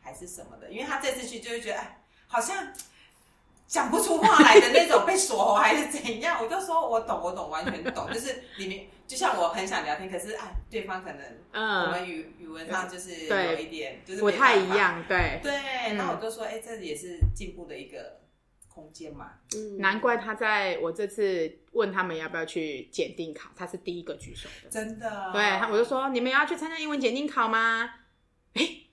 [0.00, 0.70] 还是什么的。
[0.70, 2.72] 因为他这次去就会觉得，哎，好像
[3.66, 6.42] 讲不出话来的那种 被锁喉还是怎样。
[6.42, 8.08] 我就说我懂，我懂，完全懂。
[8.12, 11.20] 就是里面就像我很想聊天，可是哎，对方可能
[11.50, 14.30] 嗯我嗯，们语语文上就是对有一点就是不。
[14.30, 15.52] 太一样，对，对，
[15.88, 18.20] 嗯然后我就说，哎，这也是进步的一个
[18.68, 19.32] 空间嘛。
[19.56, 24.70] 嗯难怪他在我这次问他们要不要去检定考，他是第一个举手的。
[24.70, 27.90] 真的，对，他我就说你们要去参加英文检定考吗？
[28.54, 28.86] 诶，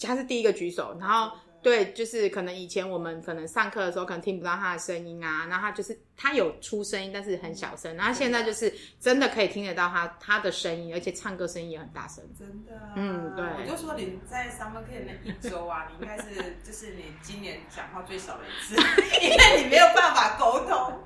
[0.00, 12.22] 他是第一个举手，然后对，就是可能以前我们可能上课的时候可能听不到他的声音啊，然后他就是他有出声音，但是很小声，然后现在就是真的可以听得到他他的声音，而且唱歌声音也很大声。
[12.38, 13.44] 真的啊，嗯对。
[13.44, 18.74] 我就说你在 summer camp 那一周啊，你应该是就是你今年讲话最少的一次，
[19.24, 21.02] 因为你没有办法沟通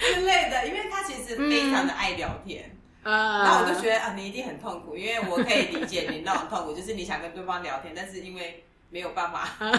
[0.00, 9.48] 之类的，因为他其实非常的爱聊天，呃，那我就觉得啊，你一定很痛苦，因为我可以理解你那种痛苦，就是你想跟对方聊天，但是因为没有办法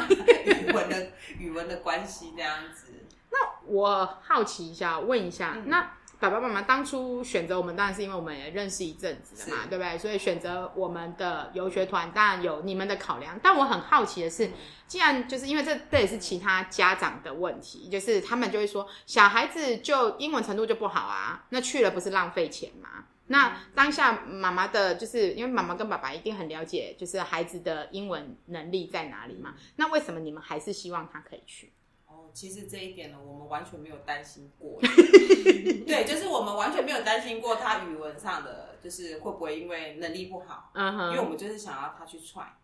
[0.45, 2.87] 语文的语文的关系这样子，
[3.31, 3.37] 那
[3.71, 9.97] 我好奇一下，问一下，嗯那爸爸妈妈当初选择我们，当然是因为我们也认识一阵子了嘛，是对不对？
[9.97, 13.39] 所以选择我们的游学团，当然有你们的考量。
[13.41, 14.51] 但我很好奇的是，
[14.85, 23.05] 既然就是因为这这也是其他家长的问题，就是他们就会说，小孩子就英文程度就不好啊，那去了不是浪费钱吗？
[23.31, 29.55] 那当下妈妈的，就是因为妈妈跟爸爸一定很了解，就是孩子的英文能力在哪里嘛。
[29.77, 31.71] 那为什么你们还是希望他可以去？
[32.07, 34.79] 哦，其实这一点呢，我们完全没有担心过。
[35.87, 42.57] 对，就是我们完全没有担心过他语文上的，就是会不会因为能力不好，嗯哼，因为我们就是想要他去踹。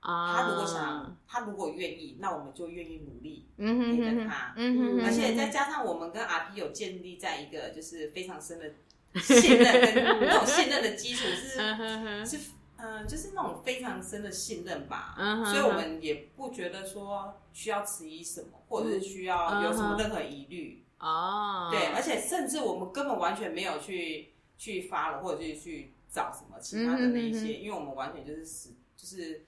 [0.00, 4.52] 啊，他如果想，他如果愿意，那我们就愿意努力嗯哼陪哼哼着他。
[4.56, 8.72] 嗯哼哼，而且再加上我们跟阿 P 有建立在一个就是非常深的
[9.20, 12.38] 信任跟 那种信任的基础是是
[12.76, 15.14] 嗯、呃就是那种非常深的信任吧。
[15.44, 20.84] 所以我们也不觉得说需要迟疑什么，或者是需要有什么任何疑虑。
[20.98, 29.44] 哦，对，而且甚至我们根本完全没有去去发了，或者是去找什么其他的那一些，因为我们完全就是是就是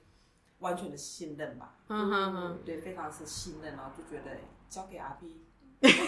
[0.59, 1.77] 完全的信任吧。
[1.88, 4.37] 嗯哼哼，对，非常是信任，然后就觉得
[4.68, 5.27] 交给阿 P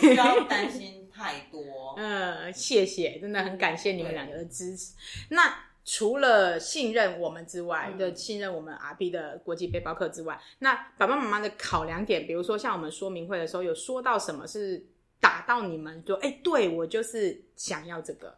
[0.01, 1.95] 不要担心太多。
[1.99, 4.95] 嗯，谢谢，真的很感谢你们两个的支持。
[5.31, 14.85] 那除了信任我们之外，嗯的信任我们 RP 的国际背包客之外，那爸爸妈妈的考量点，比如说像我们说明会的时候，有说到什么是
[15.21, 18.37] 打到你们说，哎、对我就是想要这个，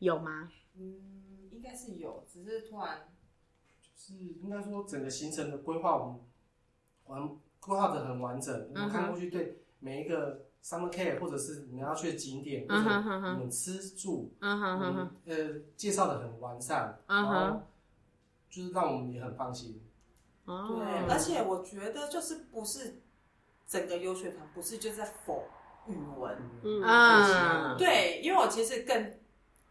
[0.00, 0.50] 有吗？
[0.76, 3.08] 嗯，应该是有，只是突然
[3.80, 6.20] 就是应该说整个行程的规划，我们
[7.06, 7.28] 完
[7.60, 8.70] 规划的很完整。
[8.74, 14.94] 我们看过去，对每一个 summer care 或者是你们要去的景点，或嗯者你们吃住，嗯哼哼。
[14.94, 17.34] 哼，嗯呃介绍的很完善，嗯哼。
[17.34, 17.62] 然后
[18.48, 19.82] 就是让我们也很放心。
[20.44, 23.00] 哦，对，而且我觉得就是不是
[23.66, 25.44] 整个优学团不是就在否
[25.86, 26.82] 语文，嗯。
[26.82, 27.76] 啊。
[27.76, 29.14] 对，因为我其实更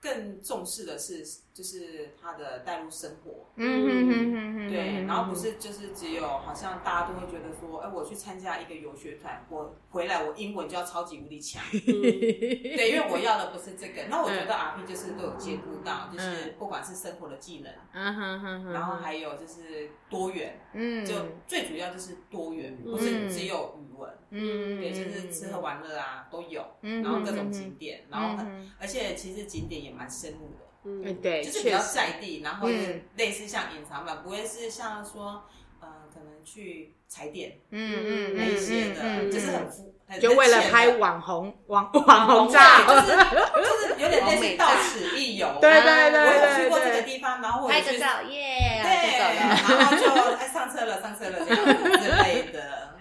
[0.01, 14.07] 更重视的是就是他的带入生活，嗯哼哼哼哼，对，然后不是就是只有好像大家都会觉得说，哎，我去参加一个游学团，我回来我英文就要超级无敌强， 对，因为我要的不是这个。
[14.09, 21.13] 那我觉得 R P 就是都有兼顾到，就是不管是生活的技能，嗯哼哼哼，然后还有就是多元，嗯，就
[21.47, 30.65] 最主要就是多元，不是只有语文，嗯，对，就是吃喝玩乐啊都有，嗯然后各种景点，然后很嗯而且其实景点也蛮深入的。
[30.83, 31.15] 嗯。
[31.21, 33.01] 对，就是比较在地，然后嗯。
[33.15, 35.43] 类似像隐藏版，不会是像说，
[35.79, 45.47] 呃，可能去踩点嗯嗯那一些的，就是很就为了拍网红网网红对，照，就是就是有点类似到此一游。
[45.61, 48.91] 对对对我有对去过这个地方，然后我去拍个照，耶，对。
[49.39, 52.97] 然后就哎上车了，上车了这样子之类的。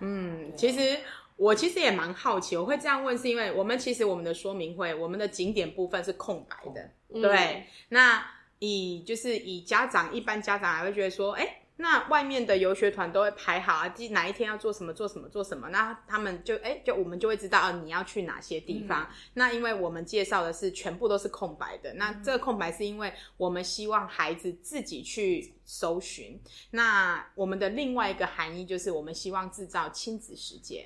[0.00, 0.98] 嗯，其实
[1.36, 7.22] 我其实也蛮好奇，我会这样问，是因为我们其实我们的说明会，我们的景点部分是空白的，嗯。
[7.22, 7.64] 对。
[7.90, 8.24] 那
[8.58, 19.08] 以就是以家长一般家长还会觉得说，哎、那外面的游学团都会排好啊，第哪一天要做什么做什么做什么，那他们就哎、就我们就会知道啊你要去哪些地方。
[19.34, 26.40] 那因为我们介绍的是全部都是空白的，那这个空白是因为我们希望孩子自己去搜寻。
[26.72, 30.84] 那我们的另外一个含义就是我们希望制造亲子时间。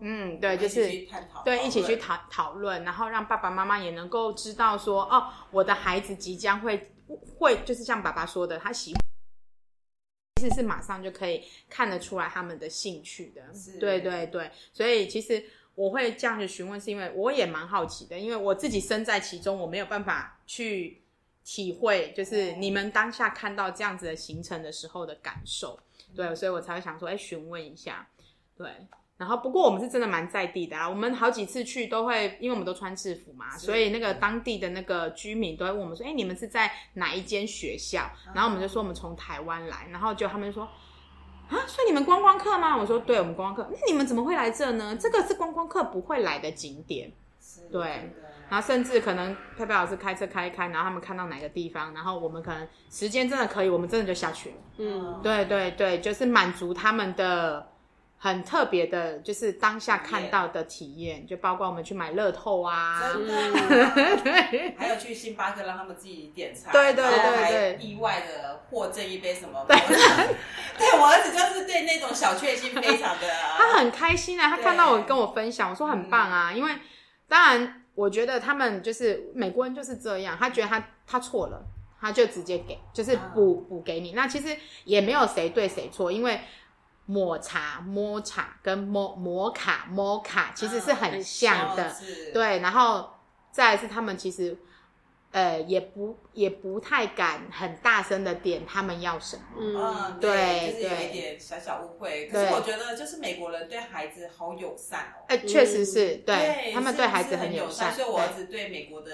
[0.00, 1.06] 嗯，对，就是
[1.44, 6.92] 对，一起去讨讨讨论，然后让爸爸妈妈也能够知道说，哦，我的孩子即将会
[7.38, 8.94] 会，就是像爸爸说的，他喜
[10.36, 13.78] 其实是马上就可以看得出来他们的兴趣的是。
[13.78, 15.42] 对对对，所以其实
[15.74, 21.02] 我会这样子询问，是因为我也蛮好奇的，因为我自己身在其中，我没有办法去
[21.44, 25.78] 体会，就是你们当下看到这样子的行程的时候的感受。
[26.14, 28.08] 对，所以我才会想说，哎，询问一下。
[28.56, 28.70] 对，
[29.16, 38.10] 然后不过我们是真的蛮在地的啊，我们好几次去都会，因为我们都穿制服嘛，所以那个当地的那个居民都会问我们说，哎，你们是在哪一间学校？
[38.34, 40.68] 然后我们就说我们从台湾来，然后就他们就说。
[41.46, 42.74] 啊，所以你们观光客吗？
[42.74, 43.70] 我说对，我们观光客。
[43.70, 44.96] 那你们怎么会来这呢？
[44.98, 47.12] 这个是观光客不会来的景点。
[47.70, 48.10] 对
[48.48, 54.56] 然后甚至可能佩佩老师开车开一开，然后他们看到哪个地方，然后我们可能时间真的可以，我们真的就下去了。
[54.78, 57.73] 嗯，对对对，就是满足他们的
[58.24, 63.34] 很特别的，就是当下看到的体验，就包括我们去买乐透啊，真的，
[64.24, 69.62] 对还有去星巴克让他们自己点菜，对对对对意外的获赠一杯什么？
[69.68, 76.72] 对，对我儿子就是对那种小确幸非常的， 他很开心啊，他看到我跟我分享，我说很棒啊，嗯因为
[77.28, 81.62] 当然我觉得他们就是美国人就是这样，他觉得他他错了，
[82.00, 84.12] 他就直接给，就是补补给你。
[84.12, 86.40] 那其实也没有谁对谁错，因为
[87.06, 91.94] 抹茶、摸茶跟摩摩卡、摩卡其实是很像的，
[92.32, 93.10] 对，然后
[93.50, 94.56] 再来是他们其实。
[95.34, 101.08] 呃，也不也不太敢很大声的点他们要什么，嗯，嗯，对对，就是有对。
[101.08, 102.28] 一点小小误会。
[102.28, 109.10] 可是我觉得，就是美国人对孩子好友善哦，哎、确实是对对，他们对孩子很友善，善，所以我儿子对美国的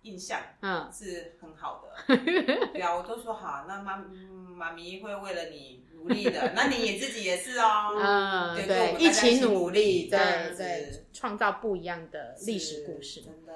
[0.00, 0.90] 印象嗯。
[0.90, 2.16] 是很好的。
[2.72, 7.94] 对啊，我都说好，那妈嗯妈咪会为了你努力的， 那你也自己也是哦。
[7.96, 13.22] 嗯，对一起努努力对对，创造不一样的历史故事。
[13.22, 13.52] 真的。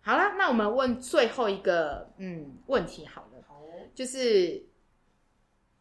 [0.00, 3.62] 好了，那我们问最后一个嗯问题好了，好，
[3.94, 4.66] 就是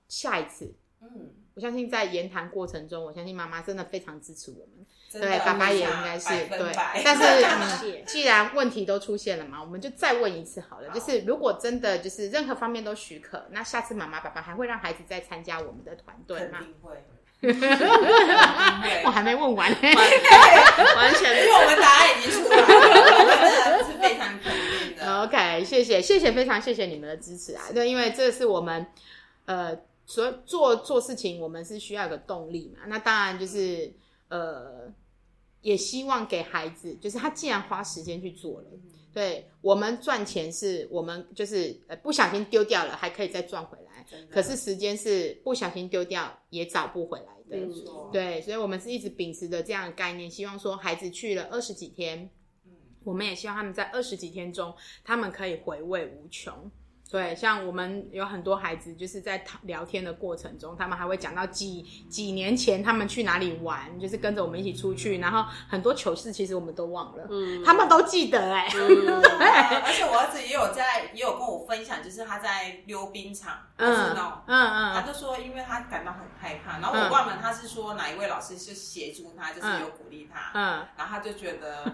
[0.07, 4.85] 下一次，嗯，我相信在言谈过程中，我相信妈妈真的非常支持我们，
[5.21, 6.71] 对，爸爸也应该是对，
[7.03, 10.89] 但是 嗯，既然问题都出现了嘛，我们就再问一次好了。
[10.89, 16.59] 好就是如果真的就是任何方面都许可，那下次妈妈爸爸还会让孩子再参加我们的团队吗？
[19.05, 19.69] 我还没问完。
[19.69, 25.21] 完全因为我们答案已经出来了，是非常肯定的。
[25.23, 27.63] OK，谢谢，谢谢，非常谢谢你们的支持啊！
[27.73, 28.87] 对，因为这是我们
[29.45, 32.85] 呃，所以做做事情，我们是需要一个动力嘛。
[32.87, 33.93] 那当然就是
[34.27, 34.93] 呃，
[35.61, 38.67] 也希望给孩子，就是他既然花时间去做了，
[39.13, 44.05] 对我们赚钱是我们就是呃不小心丢掉了，还可以再赚回来。
[44.29, 47.65] 可是时间是不小心丢掉也找不回来的。
[48.11, 52.29] 对，所以我们是一直秉持着这样的概念，希望说孩子去了二十几天，
[52.65, 52.71] 嗯
[53.05, 54.75] 我们也希望他们在二十几天中，
[55.05, 56.69] 他们可以回味无穷。
[57.13, 74.41] 对，像我们有很多孩子，就是在聊天的过程中，他们还会讲到几几年前他们去哪里玩，就是跟着我们一起出去，然后很多糗事其实我们都忘了，嗯他们都记得哎、 呃而且我儿子也有在，也有跟我分享，就是他在溜冰场，就是嗯。
[74.47, 81.93] 嗯嗯他就说，因为他感到很害怕，然后我忘了他是说哪一位老师是协助他，就是有鼓励他，嗯然后他就觉得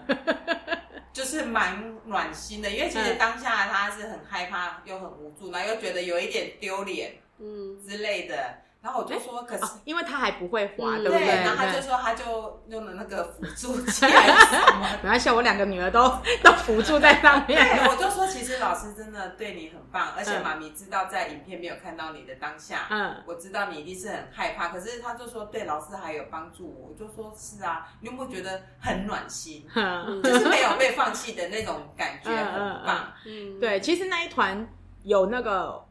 [1.12, 8.34] 就是蛮暖心的，因为其嗯实当下他是很害怕又很无助，然后又觉得有一点丢脸嗯，之类的，
[8.82, 11.26] 然后我就说，可是哦，因为他还不会滑，嗯对不对？
[11.26, 16.06] 然后他就说他就用了那个辅助器还是什么没关系，我两个女儿都
[16.44, 17.58] 都辅助在上面。
[17.58, 29.66] 对，我就说其实老师真的对你很棒，而且嗯妈咪知道在影片没有看到你的当下，嗯我知道你一定是很害怕，可是他就说对老师还有帮助我，我就说是啊，你有没有觉得很暖心？
[29.74, 33.12] 嗯，就是没有被放弃的那种感觉，嗯很棒。
[33.26, 34.66] 嗯，对，其实那一团
[35.04, 35.84] 有那个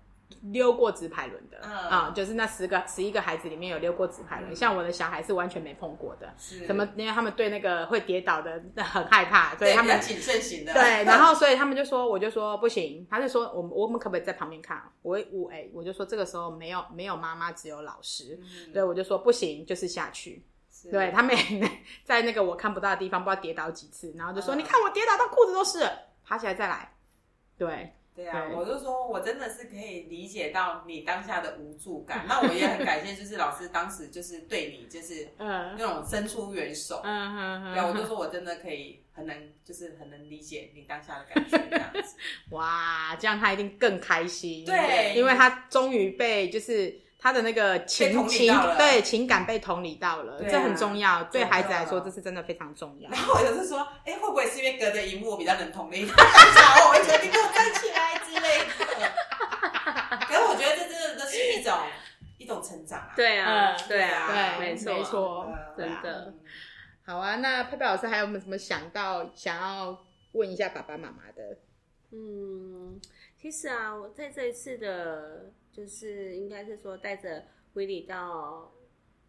[0.51, 1.72] 溜过直排轮的，嗯。
[1.89, 4.55] 啊，就是那十个十一个孩子里面有溜过直排轮，嗯。
[4.55, 6.66] 像我的小孩是完全没碰过的，是。
[6.68, 6.88] 怎么？
[6.95, 14.82] 因为他们对那个会跌倒的很害怕，所以他们谨慎型的，对， 然后所以他们就说，我就说不行，他就说我们我们可不可以在旁边看？
[15.01, 18.72] 我我哎，我就说这个时候没有没有妈妈，只有老师，嗯。
[18.74, 20.45] 对我就说不行，就是下去。
[20.72, 20.91] 是。
[20.91, 21.72] 对他们也
[22.05, 24.60] 在那个我看不到的地方，不知道跌倒几次，然后就说、嗯。
[24.60, 25.91] 你看我跌倒到裤子都是了，
[26.24, 26.93] 爬起来再来。
[27.57, 42.16] 对，对啊，对我就说我真的是可以理解到你当下的无助感， 那我也很感谢，就是老师当时就是对你就是嗯那种伸出援手，嗯嗯对啊，我就说我真的可以很能就是很能理解你当下的感觉这样子。
[42.52, 44.66] 哇，这样他一定更开心。
[44.66, 51.22] 对因为他终于被就是他的那个情情对情感被同理到了，这很重要。
[51.26, 53.20] 对孩子来说，这是真的非常重要然。
[53.20, 56.16] 后我就是说，哎、会不会是因为隔着荧幕我比较能同理他？
[56.24, 58.66] 然后我会觉得你给我站起来之类的。
[60.28, 61.78] 可是我觉得这真的都是一种
[62.38, 63.12] 一种成长啊。
[63.16, 65.54] 对啊，嗯对啊，对，没错，没错。
[65.76, 66.34] 真的。
[67.06, 71.58] 好啊，那佩佩老师还有没有什么想到想要问一下爸爸妈妈的？
[72.12, 73.00] 嗯，
[73.38, 77.42] 其实啊，我在这一次的，就是应该是说带着
[77.76, 78.70] 威利到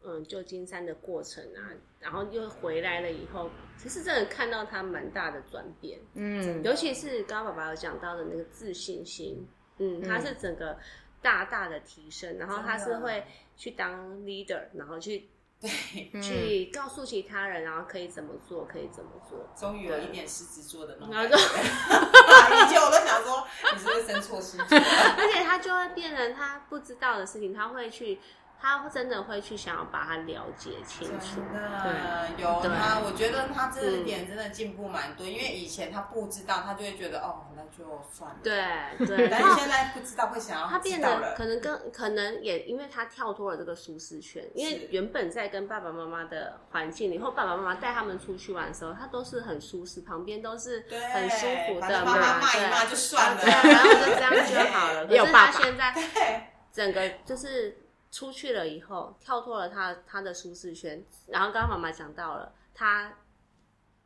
[0.03, 1.70] 嗯旧金山的过程啊，
[2.01, 3.48] 然后又回来了以后，
[3.78, 9.46] 其实真的看到他蛮大的转变，嗯尤其是刚刚爸爸有讲到的那个自信心，
[9.78, 10.76] 嗯，他是整个
[11.22, 13.22] 大大的提升，然后他是会
[13.57, 15.28] 去当 leader，然后去
[15.61, 22.64] 对，去告诉其他人，然后可以怎么做，可以怎么做，终于有一点狮子座的那种然后感觉。
[22.64, 24.84] 以前我都想说，你是不是生错星座了？
[25.18, 28.18] 而且他就会变成他不知道的事情，他会去，
[28.61, 31.40] 他真的会去想要把它了解清楚。
[31.52, 32.70] 真的有对。
[32.70, 38.36] 他，我觉得他这一点真的进步蛮多，因为以前他不知道，他就会觉得哦，那就算了。
[38.42, 38.62] 对
[39.06, 52.14] 对，但是现在不知道会想要他变得可能跟可能也因为他跳脱了这个舒适圈，因为原本在跟爸爸妈妈的环境里，或爸爸妈妈带他们出去玩的时候，他都是很舒适，旁边都是很舒服的嘛，
[52.52, 53.40] 对骂就算了。
[53.40, 55.06] 对，然后就这样就好了。
[55.08, 56.42] 可是他现在对。
[56.72, 57.76] 整个就是
[58.11, 63.12] 出去了以后，跳脱了他他的舒适圈，然后刚刚妈妈讲到了，他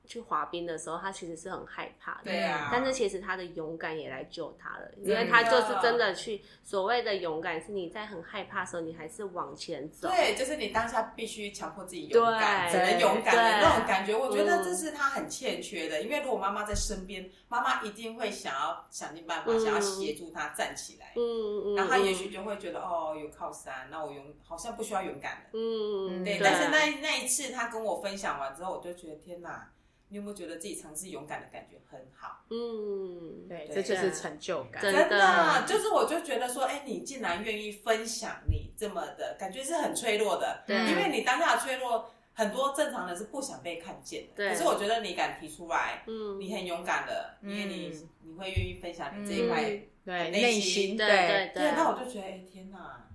[0.07, 2.25] 去滑冰的时候，他其实是很害怕的。
[2.25, 10.09] 对啊，但是其实他的勇敢也来救他了，因为他就是真的去所谓的勇敢，是你在很害怕的时候，你还是往前走。
[10.09, 14.15] 对，就是你当下必须强迫自己勇敢，只能勇敢的那种感觉。
[14.15, 21.13] 我觉得嗯这是他很欠缺的，因为如果妈妈在身边，妈妈一定会想要想尽办法，嗯想要协助他站起来。
[21.17, 25.51] 嗯嗯，然后他也许就会觉得哦，有靠山，那我勇好像不需要勇敢了。
[25.53, 29.71] 嗯对，对但是那那一次他跟我分享完之后，我就觉得天哪，
[30.15, 32.45] 你有没有觉得自己尝试勇敢的感觉很好？
[32.49, 34.81] 嗯，对，对这就是成就感。
[34.81, 44.29] 真真的的，就是我就觉得说，哎，你竟然愿意分享你这么的感觉是很脆弱的，对因为你当下的脆弱，很多正常人是不想被看见的。
[44.37, 49.65] 对可是我觉得你敢提出来，嗯，你很勇敢的，因为你嗯你会愿意分享你这一块。
[49.69, 53.09] 嗯对，内心内心对对对对，那我就觉得，哎，天哪，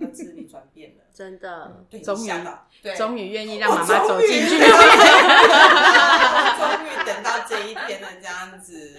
[0.00, 2.30] 儿子你转变了，真的，对，终于
[2.82, 4.58] 对，终于愿意让妈妈走进去。
[6.56, 8.96] 终于等到这一天了，这样子。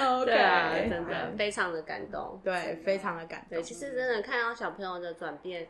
[0.00, 2.40] OK，真的非常的感动。
[2.44, 3.48] 对，非常的感动。
[3.50, 5.68] 对，其实真的看到小朋友的转变，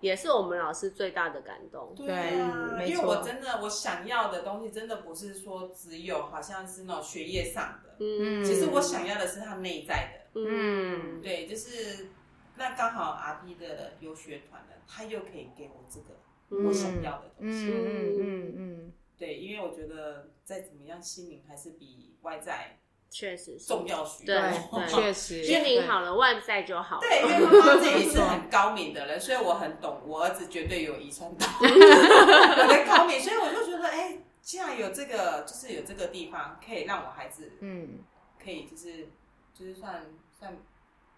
[0.00, 1.94] 也是我们老师最大的感动。
[1.96, 10.26] 对因为我真的我想要的东西，真的不是说只有好像是那种学业上的，嗯其实我想要的是他内在的。
[10.38, 12.08] 嗯，对，就是
[12.56, 16.16] 那刚好 R P 的游学团呢，他又可以给我这个
[16.50, 17.68] 嗯我想要的东西。
[17.68, 22.78] 嗯嗯嗯嗯，对，因为我觉得再怎么样，心灵还是比外在
[23.10, 23.58] 确实。
[23.58, 24.34] 重要许多。
[24.34, 27.02] 对 确实，心灵好了，外在就好了。
[27.02, 38.00] 对，因为妈妈自己是很高敏的人，所以我很懂，我儿子绝对有遗传到我的高敏，所以我就觉得，哎、既然有这个，就是有这个地方可以让我孩子嗯
[38.42, 39.08] 可以就是
[39.54, 40.06] 就是算
[40.38, 40.56] 算，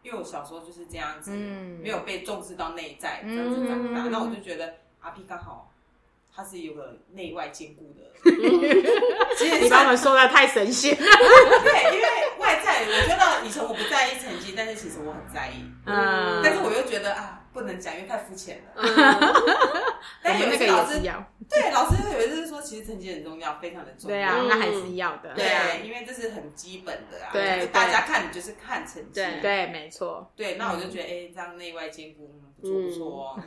[0.02, 1.80] 因为我小时候就是这样子，嗯。
[1.82, 4.10] 没有被重视到内在这样子长大，嗯。
[4.10, 5.72] 那我就觉得阿 P 刚好
[6.34, 8.02] 他是有个内外兼顾的，
[9.36, 10.98] 其实你把我们说的太神仙了。
[11.64, 18.72] 对，因为外在我觉得以前我不在意成绩，但是其实我很在意，嗯，但是我又觉得啊不能讲，因为太肤浅了。
[18.76, 18.84] 嗯。
[20.22, 24.16] 但有那个一次老师也是要，对老师有一次说，其实成绩很重要，非常的重要。
[24.16, 25.34] 对啊，嗯那还是要的。
[25.34, 27.30] 对啊因为这是很基本的啊。
[27.32, 29.08] 对就是大家看你就是看成绩。
[29.14, 30.30] 对对，没错。
[30.36, 33.42] 对，那我就觉得，哎，这样内外兼顾，嗯不错不错哦。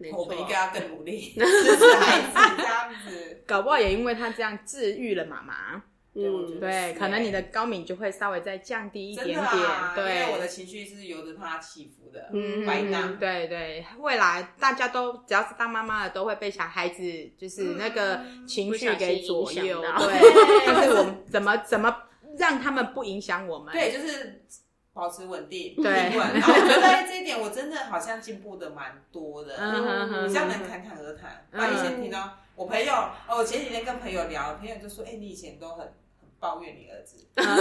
[0.16, 3.42] 我们应该要更努力， 支持孩子这样子。
[3.46, 5.82] 搞不好也因为他这样治愈了妈妈，
[6.12, 10.48] 对我觉得嗯，对，可能你的高敏就会稍微再降低一点点的啊，点，因为我的。
[10.50, 13.16] 情绪是由着他起伏的，嗯，摆嗯荡。
[13.18, 17.02] 对对，未来大家都只要是当妈妈的，都会被小孩子
[17.38, 20.20] 就是那个情绪给左右，对。
[20.66, 21.96] 但是我们怎么怎么
[22.36, 23.72] 让他们不影响我们？
[23.72, 24.42] 对，就是
[24.92, 25.92] 保持稳定、平对。
[25.92, 31.46] 然后我觉得哎这一点我真的好像进步的蛮多的，嗯比较能侃侃而谈。
[31.52, 32.92] 不然以前听到我朋友，
[33.26, 37.56] 哦，我前几天跟朋友聊，朋友就说：“哎，你以前都很很抱怨你儿子。” 我就说：“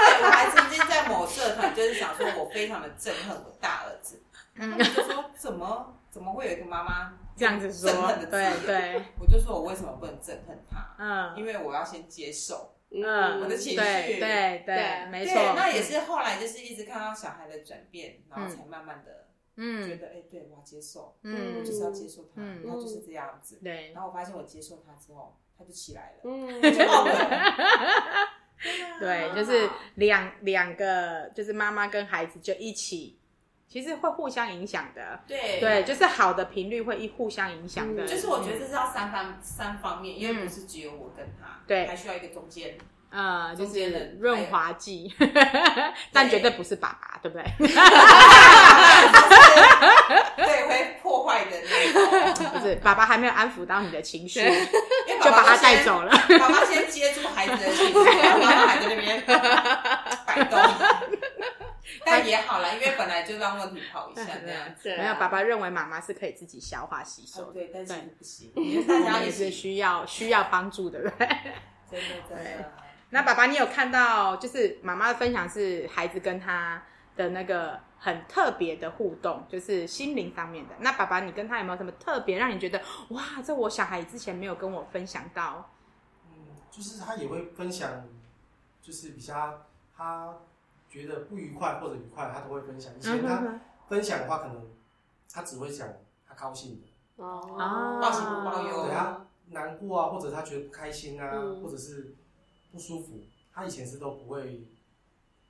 [0.00, 4.22] 对，我还曾经在某社团，就是想说我非常的憎恨我大儿子。”
[4.56, 10.96] 他们就说：“怎么怎么会有一个妈妈这样子说憎恨的，字对眼对，我就说我为什么不能憎恨他？
[10.98, 12.74] 嗯因为我要先接受。
[12.90, 23.58] 嗯，我的情绪对对没对错，，那也是后来就是一直看到小孩的转变，然后才慢慢的觉嗯得，哎、对我要接受，嗯我就是要接受他，嗯他就是这样子。
[23.62, 28.30] 对然后我发现我接受他之后，他就起来了，嗯，就好了。
[28.98, 33.18] 对，就是两两个，就是妈妈跟孩子就一起，
[33.66, 35.20] 其实会互相影响的。
[35.26, 38.04] 对对，就是好的频率会一互相影响的。
[38.04, 42.76] 嗯就是我觉得这是要三方三方面，因为不是只有我跟他，对还需要一个中间。
[43.10, 45.12] 呃，就是人润滑剂，
[46.12, 47.44] 但绝对不是爸爸，对不对？
[50.36, 51.92] 对， 会破坏的那
[52.32, 54.40] 种，不是，爸爸还没有安抚到你的情绪，
[55.22, 56.12] 就把他带走了。
[56.38, 59.20] 爸爸先接住孩子的情绪，然后妈妈还在那边
[60.24, 60.60] 摆动。
[62.04, 64.84] 但也好了，因为本来就让问题跑一下这样子。
[64.84, 71.26] 对啊没有，爸爸认为妈妈是可以自己消化吸收的，哦对，但是不行，因为大家也是 需要需要帮助的，对不对？
[71.90, 72.72] 真的真的。
[73.10, 76.82] 那爸爸，你有看到就是妈妈的分享是孩子跟他
[77.16, 80.74] 的那个很特别的互动，就是心灵上面的。
[80.78, 82.80] 那爸爸，你跟他有没有什么特别让你觉得
[83.10, 85.70] 哇，这我小孩之前没有跟我分享到？
[86.28, 87.90] 嗯，就是他也会分享，
[88.80, 90.32] 就是比较他
[90.88, 92.92] 觉得不愉快或者愉快，他都会分享。
[92.96, 94.70] 以前他嗯分享的话，可能
[95.32, 95.88] 他只会讲
[96.28, 102.14] 他高兴的，哦，报喜不报忧对他难过啊，或者他觉得不开心啊，嗯或者是
[102.72, 103.20] 不舒服，
[103.52, 104.62] 他以前是都不会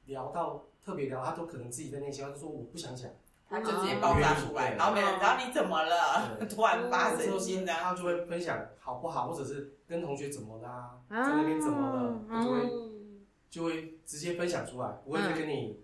[0.06, 3.10] 聊到特别聊，他都可能自己在内心，他就说我不想讲，
[3.48, 15.80] 他就直接爆发出来，然后没人然后你怎么了， 突然发神经然后就会分享好不好，或者是跟同学怎么啦，在那边怎么了，他就会嗯就会直接分享出来，不会再跟你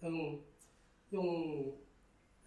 [0.00, 0.40] 用
[1.10, 1.72] 用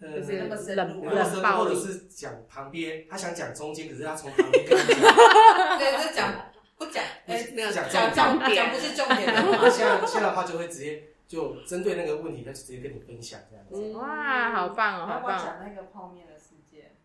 [0.00, 4.98] 呃就是那么深冷入或者是冷暴力，或者是讲旁边，他想讲中间，可是他从旁边跟你讲，
[5.78, 6.51] 对，就讲
[7.52, 9.26] 不讲，讲讲重讲讲不是重点
[9.70, 13.72] 现在现在的话就会直接就针对那个问题，他就直接跟你分享这样子。
[13.74, 13.94] 嗯。
[13.94, 15.38] 哇，好棒哦，好我棒。
[15.38, 15.42] 哦！
[15.44, 16.96] 讲那个泡面的事件，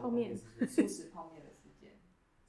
[0.00, 1.92] 泡面素食泡面的事件。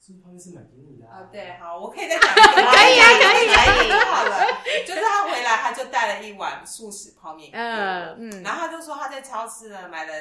[0.04, 2.62] 是不是泡面是买给你的啊，对，好，我可以再讲一个。
[2.62, 3.54] 吗，可以啊可以可
[3.88, 4.46] 以，好了，
[4.86, 10.12] 就是他回来，他就带了一碗素食泡面给我，嗯嗯，然后他就说他在超市呢买了，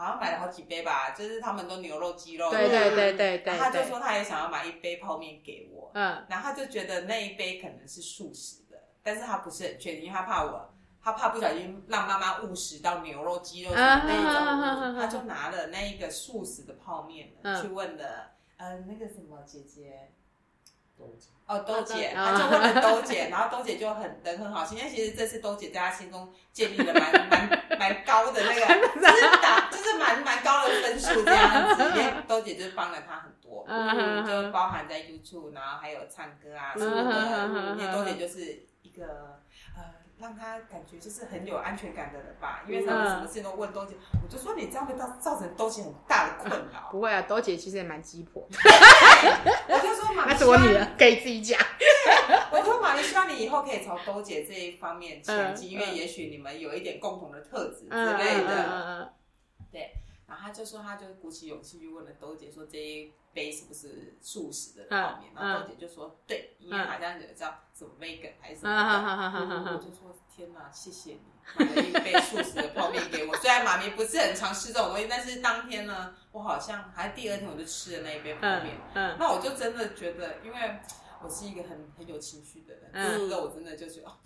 [0.00, 6.24] 好像买了好几杯吧，就是他们都牛肉、鸡肉，对对对对对他就，说他也想要买一杯泡面给我，嗯。
[6.26, 10.72] 然后他就觉得那一杯可能是素食的，但是他不是很确定，因为他怕我，
[11.04, 17.30] 他怕不小心让妈妈误食到牛肉、鸡肉的那种， 啊他就拿了那一个素食的泡面
[17.60, 20.10] 去问了，呃，那个什么姐姐。
[21.00, 22.32] 都哦，兜姐，啊。
[22.32, 28.60] 他就问了兜姐，然后兜姐就很人很好心，因为其实这次兜姐在他心中建立了蛮蛮蛮高的那个，
[29.00, 39.40] 就是打就是蛮蛮高的分数这样子，因为兜姐就是帮了他很多，嗯就包含在 YouTube，然后还有唱歌啊什么嗯的，因为兜姐就是一个
[39.76, 39.82] 呃
[40.20, 48.46] 让他感觉就是很有安全感的人吧，因为他们什么事情都问多姐，我就说你这样会造造成多姐很大的困扰，不会啊，多姐其实也蛮鸡婆，
[49.68, 51.58] 我就说马， 那是我女儿，可以自己讲。
[52.52, 58.64] 我说马丽，希望你以后可以朝多姐这一方面前进，嗯因为也许你们有一点共同的特质之嗯类嗯的。
[58.68, 59.12] 嗯
[60.30, 65.32] 然后他就说，他就鼓起勇气去问了豆姐，说这一杯是不是素食的泡面？
[65.34, 71.20] 嗯然后豆姐就说对，因为好像有叫什么 vegan 还是什嗯么我就说天哪，谢谢你
[71.56, 73.36] 买了一杯素食的泡面给我。
[73.38, 78.78] 虽然妈咪不是很常吃这种东西，但是当天呢，我好像还第二天我就吃了那一杯泡面。
[78.94, 80.78] 嗯那我就真的觉得，因为
[81.24, 84.16] 我是一个很很有情绪的人，嗯吃了我真的就觉得哦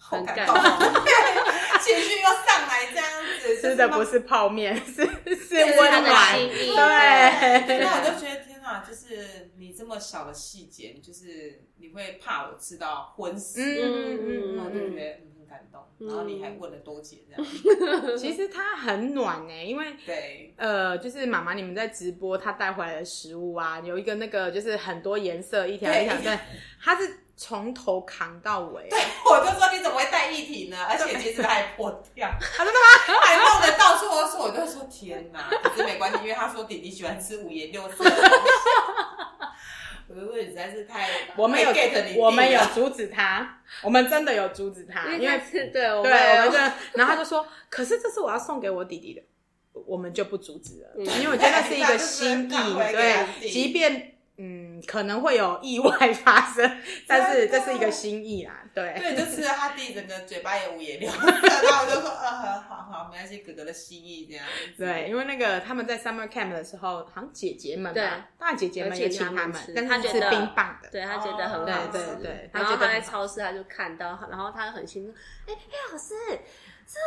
[0.00, 0.56] 好很感感动。
[0.56, 1.04] 哦，
[1.80, 3.06] 情绪又上来这样
[3.40, 5.04] 子，吃的不是是泡面，是
[5.36, 7.66] 是温暖，对。
[7.66, 14.92] 对，那我就觉得天哪，就是你这么小的细节，就是你会怕我吃到昏死，嗯嗯然后我就嗯。
[14.94, 17.44] 觉得感动，然后你还问了多姐这样，
[18.06, 26.38] 嗯，其实它很暖呢，因为对，呃，就是妈妈你们在直播，她带回来的食物啊，有一个那个就是很多颜色，一条一条，对，
[26.80, 30.76] 它是从头扛到尾，对，我就说你怎么会带一体呢？
[30.86, 33.20] 而且其实它还破掉，啊， 真的吗？
[33.24, 35.48] 还弄得到处都是，我就说天哪！
[35.64, 38.34] 可是没关系，因为他说弟弟喜欢吃五颜六色的东西。
[40.06, 46.58] 我就说你实在是太，我们有 get 你我们有阻止他，我们真的有阻止他，因为是对我对，我们就，
[46.98, 49.22] 然后他就说，可是这是我要送给我弟弟的，
[49.86, 54.18] 我们就不阻止了，嗯因为我觉得那是一个心意，对即便
[54.80, 64.72] 嗯可能会有意外发生，但是这是一个心意啦，对，对，就吃了他弟整个嘴巴也五颜六色，然后我就说，呃，好好，没关系，哥哥的心意这样子。
[64.78, 75.14] 对，因为那个他们在 summer camp 的时候，好像姐姐们对吧，大姐姐们也请他们但他觉得冰棒的，对他觉得很好吃，对对对他然后他在超市他就看到，然后他很兴奋，
[75.46, 76.14] 哎哎老师，
[76.86, 76.98] 这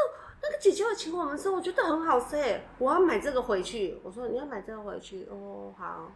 [0.42, 4.00] 那个姐姐有请我们吃，我觉得很好吃哎，我要买这个回去。
[4.04, 6.12] 我说你要买这个回去哦，好。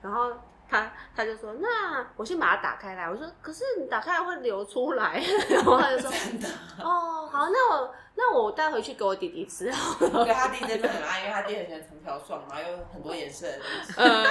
[0.00, 0.32] 然后
[0.72, 6.48] 他他就说那我先把它打开来，我说可是你打开来会流出来， 然后他就说真的，
[6.82, 9.66] 哦好，那我那我带回去给我弟弟吃。
[9.66, 13.92] 对他弟真的很爱，因为他弟很喜欢长条状，然后有很多颜色的东西。
[13.96, 14.24] 嗯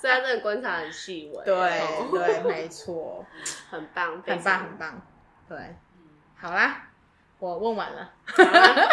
[0.00, 2.08] 所以他真的观察很细微，对哦。
[2.10, 3.22] 对，没错，
[3.70, 5.02] 很棒，很棒很棒，
[5.46, 5.76] 对，
[6.40, 6.88] 好啦，
[7.40, 8.88] 我问完了，好啦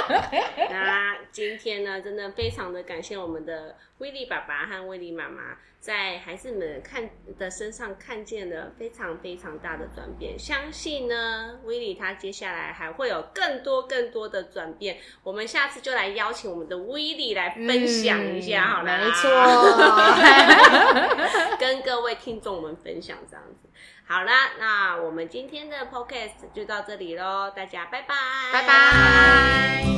[0.69, 10.39] 那 今天呢，真的非常的感谢我们的威利爸爸和威利妈妈，在孩子们看的身上看见了非常非常大的转变。
[10.39, 14.97] 相信呢，威利他接下来还会有更多更多的转变。
[15.23, 19.29] 我们下次就来邀请我们的威利来分享一下，好了、嗯没错，
[21.59, 23.66] 跟各位听众们分享这样子。
[24.07, 28.15] 好了，那我们今天的 podcast 就到这里喽，大家拜拜，
[28.53, 29.96] 拜拜。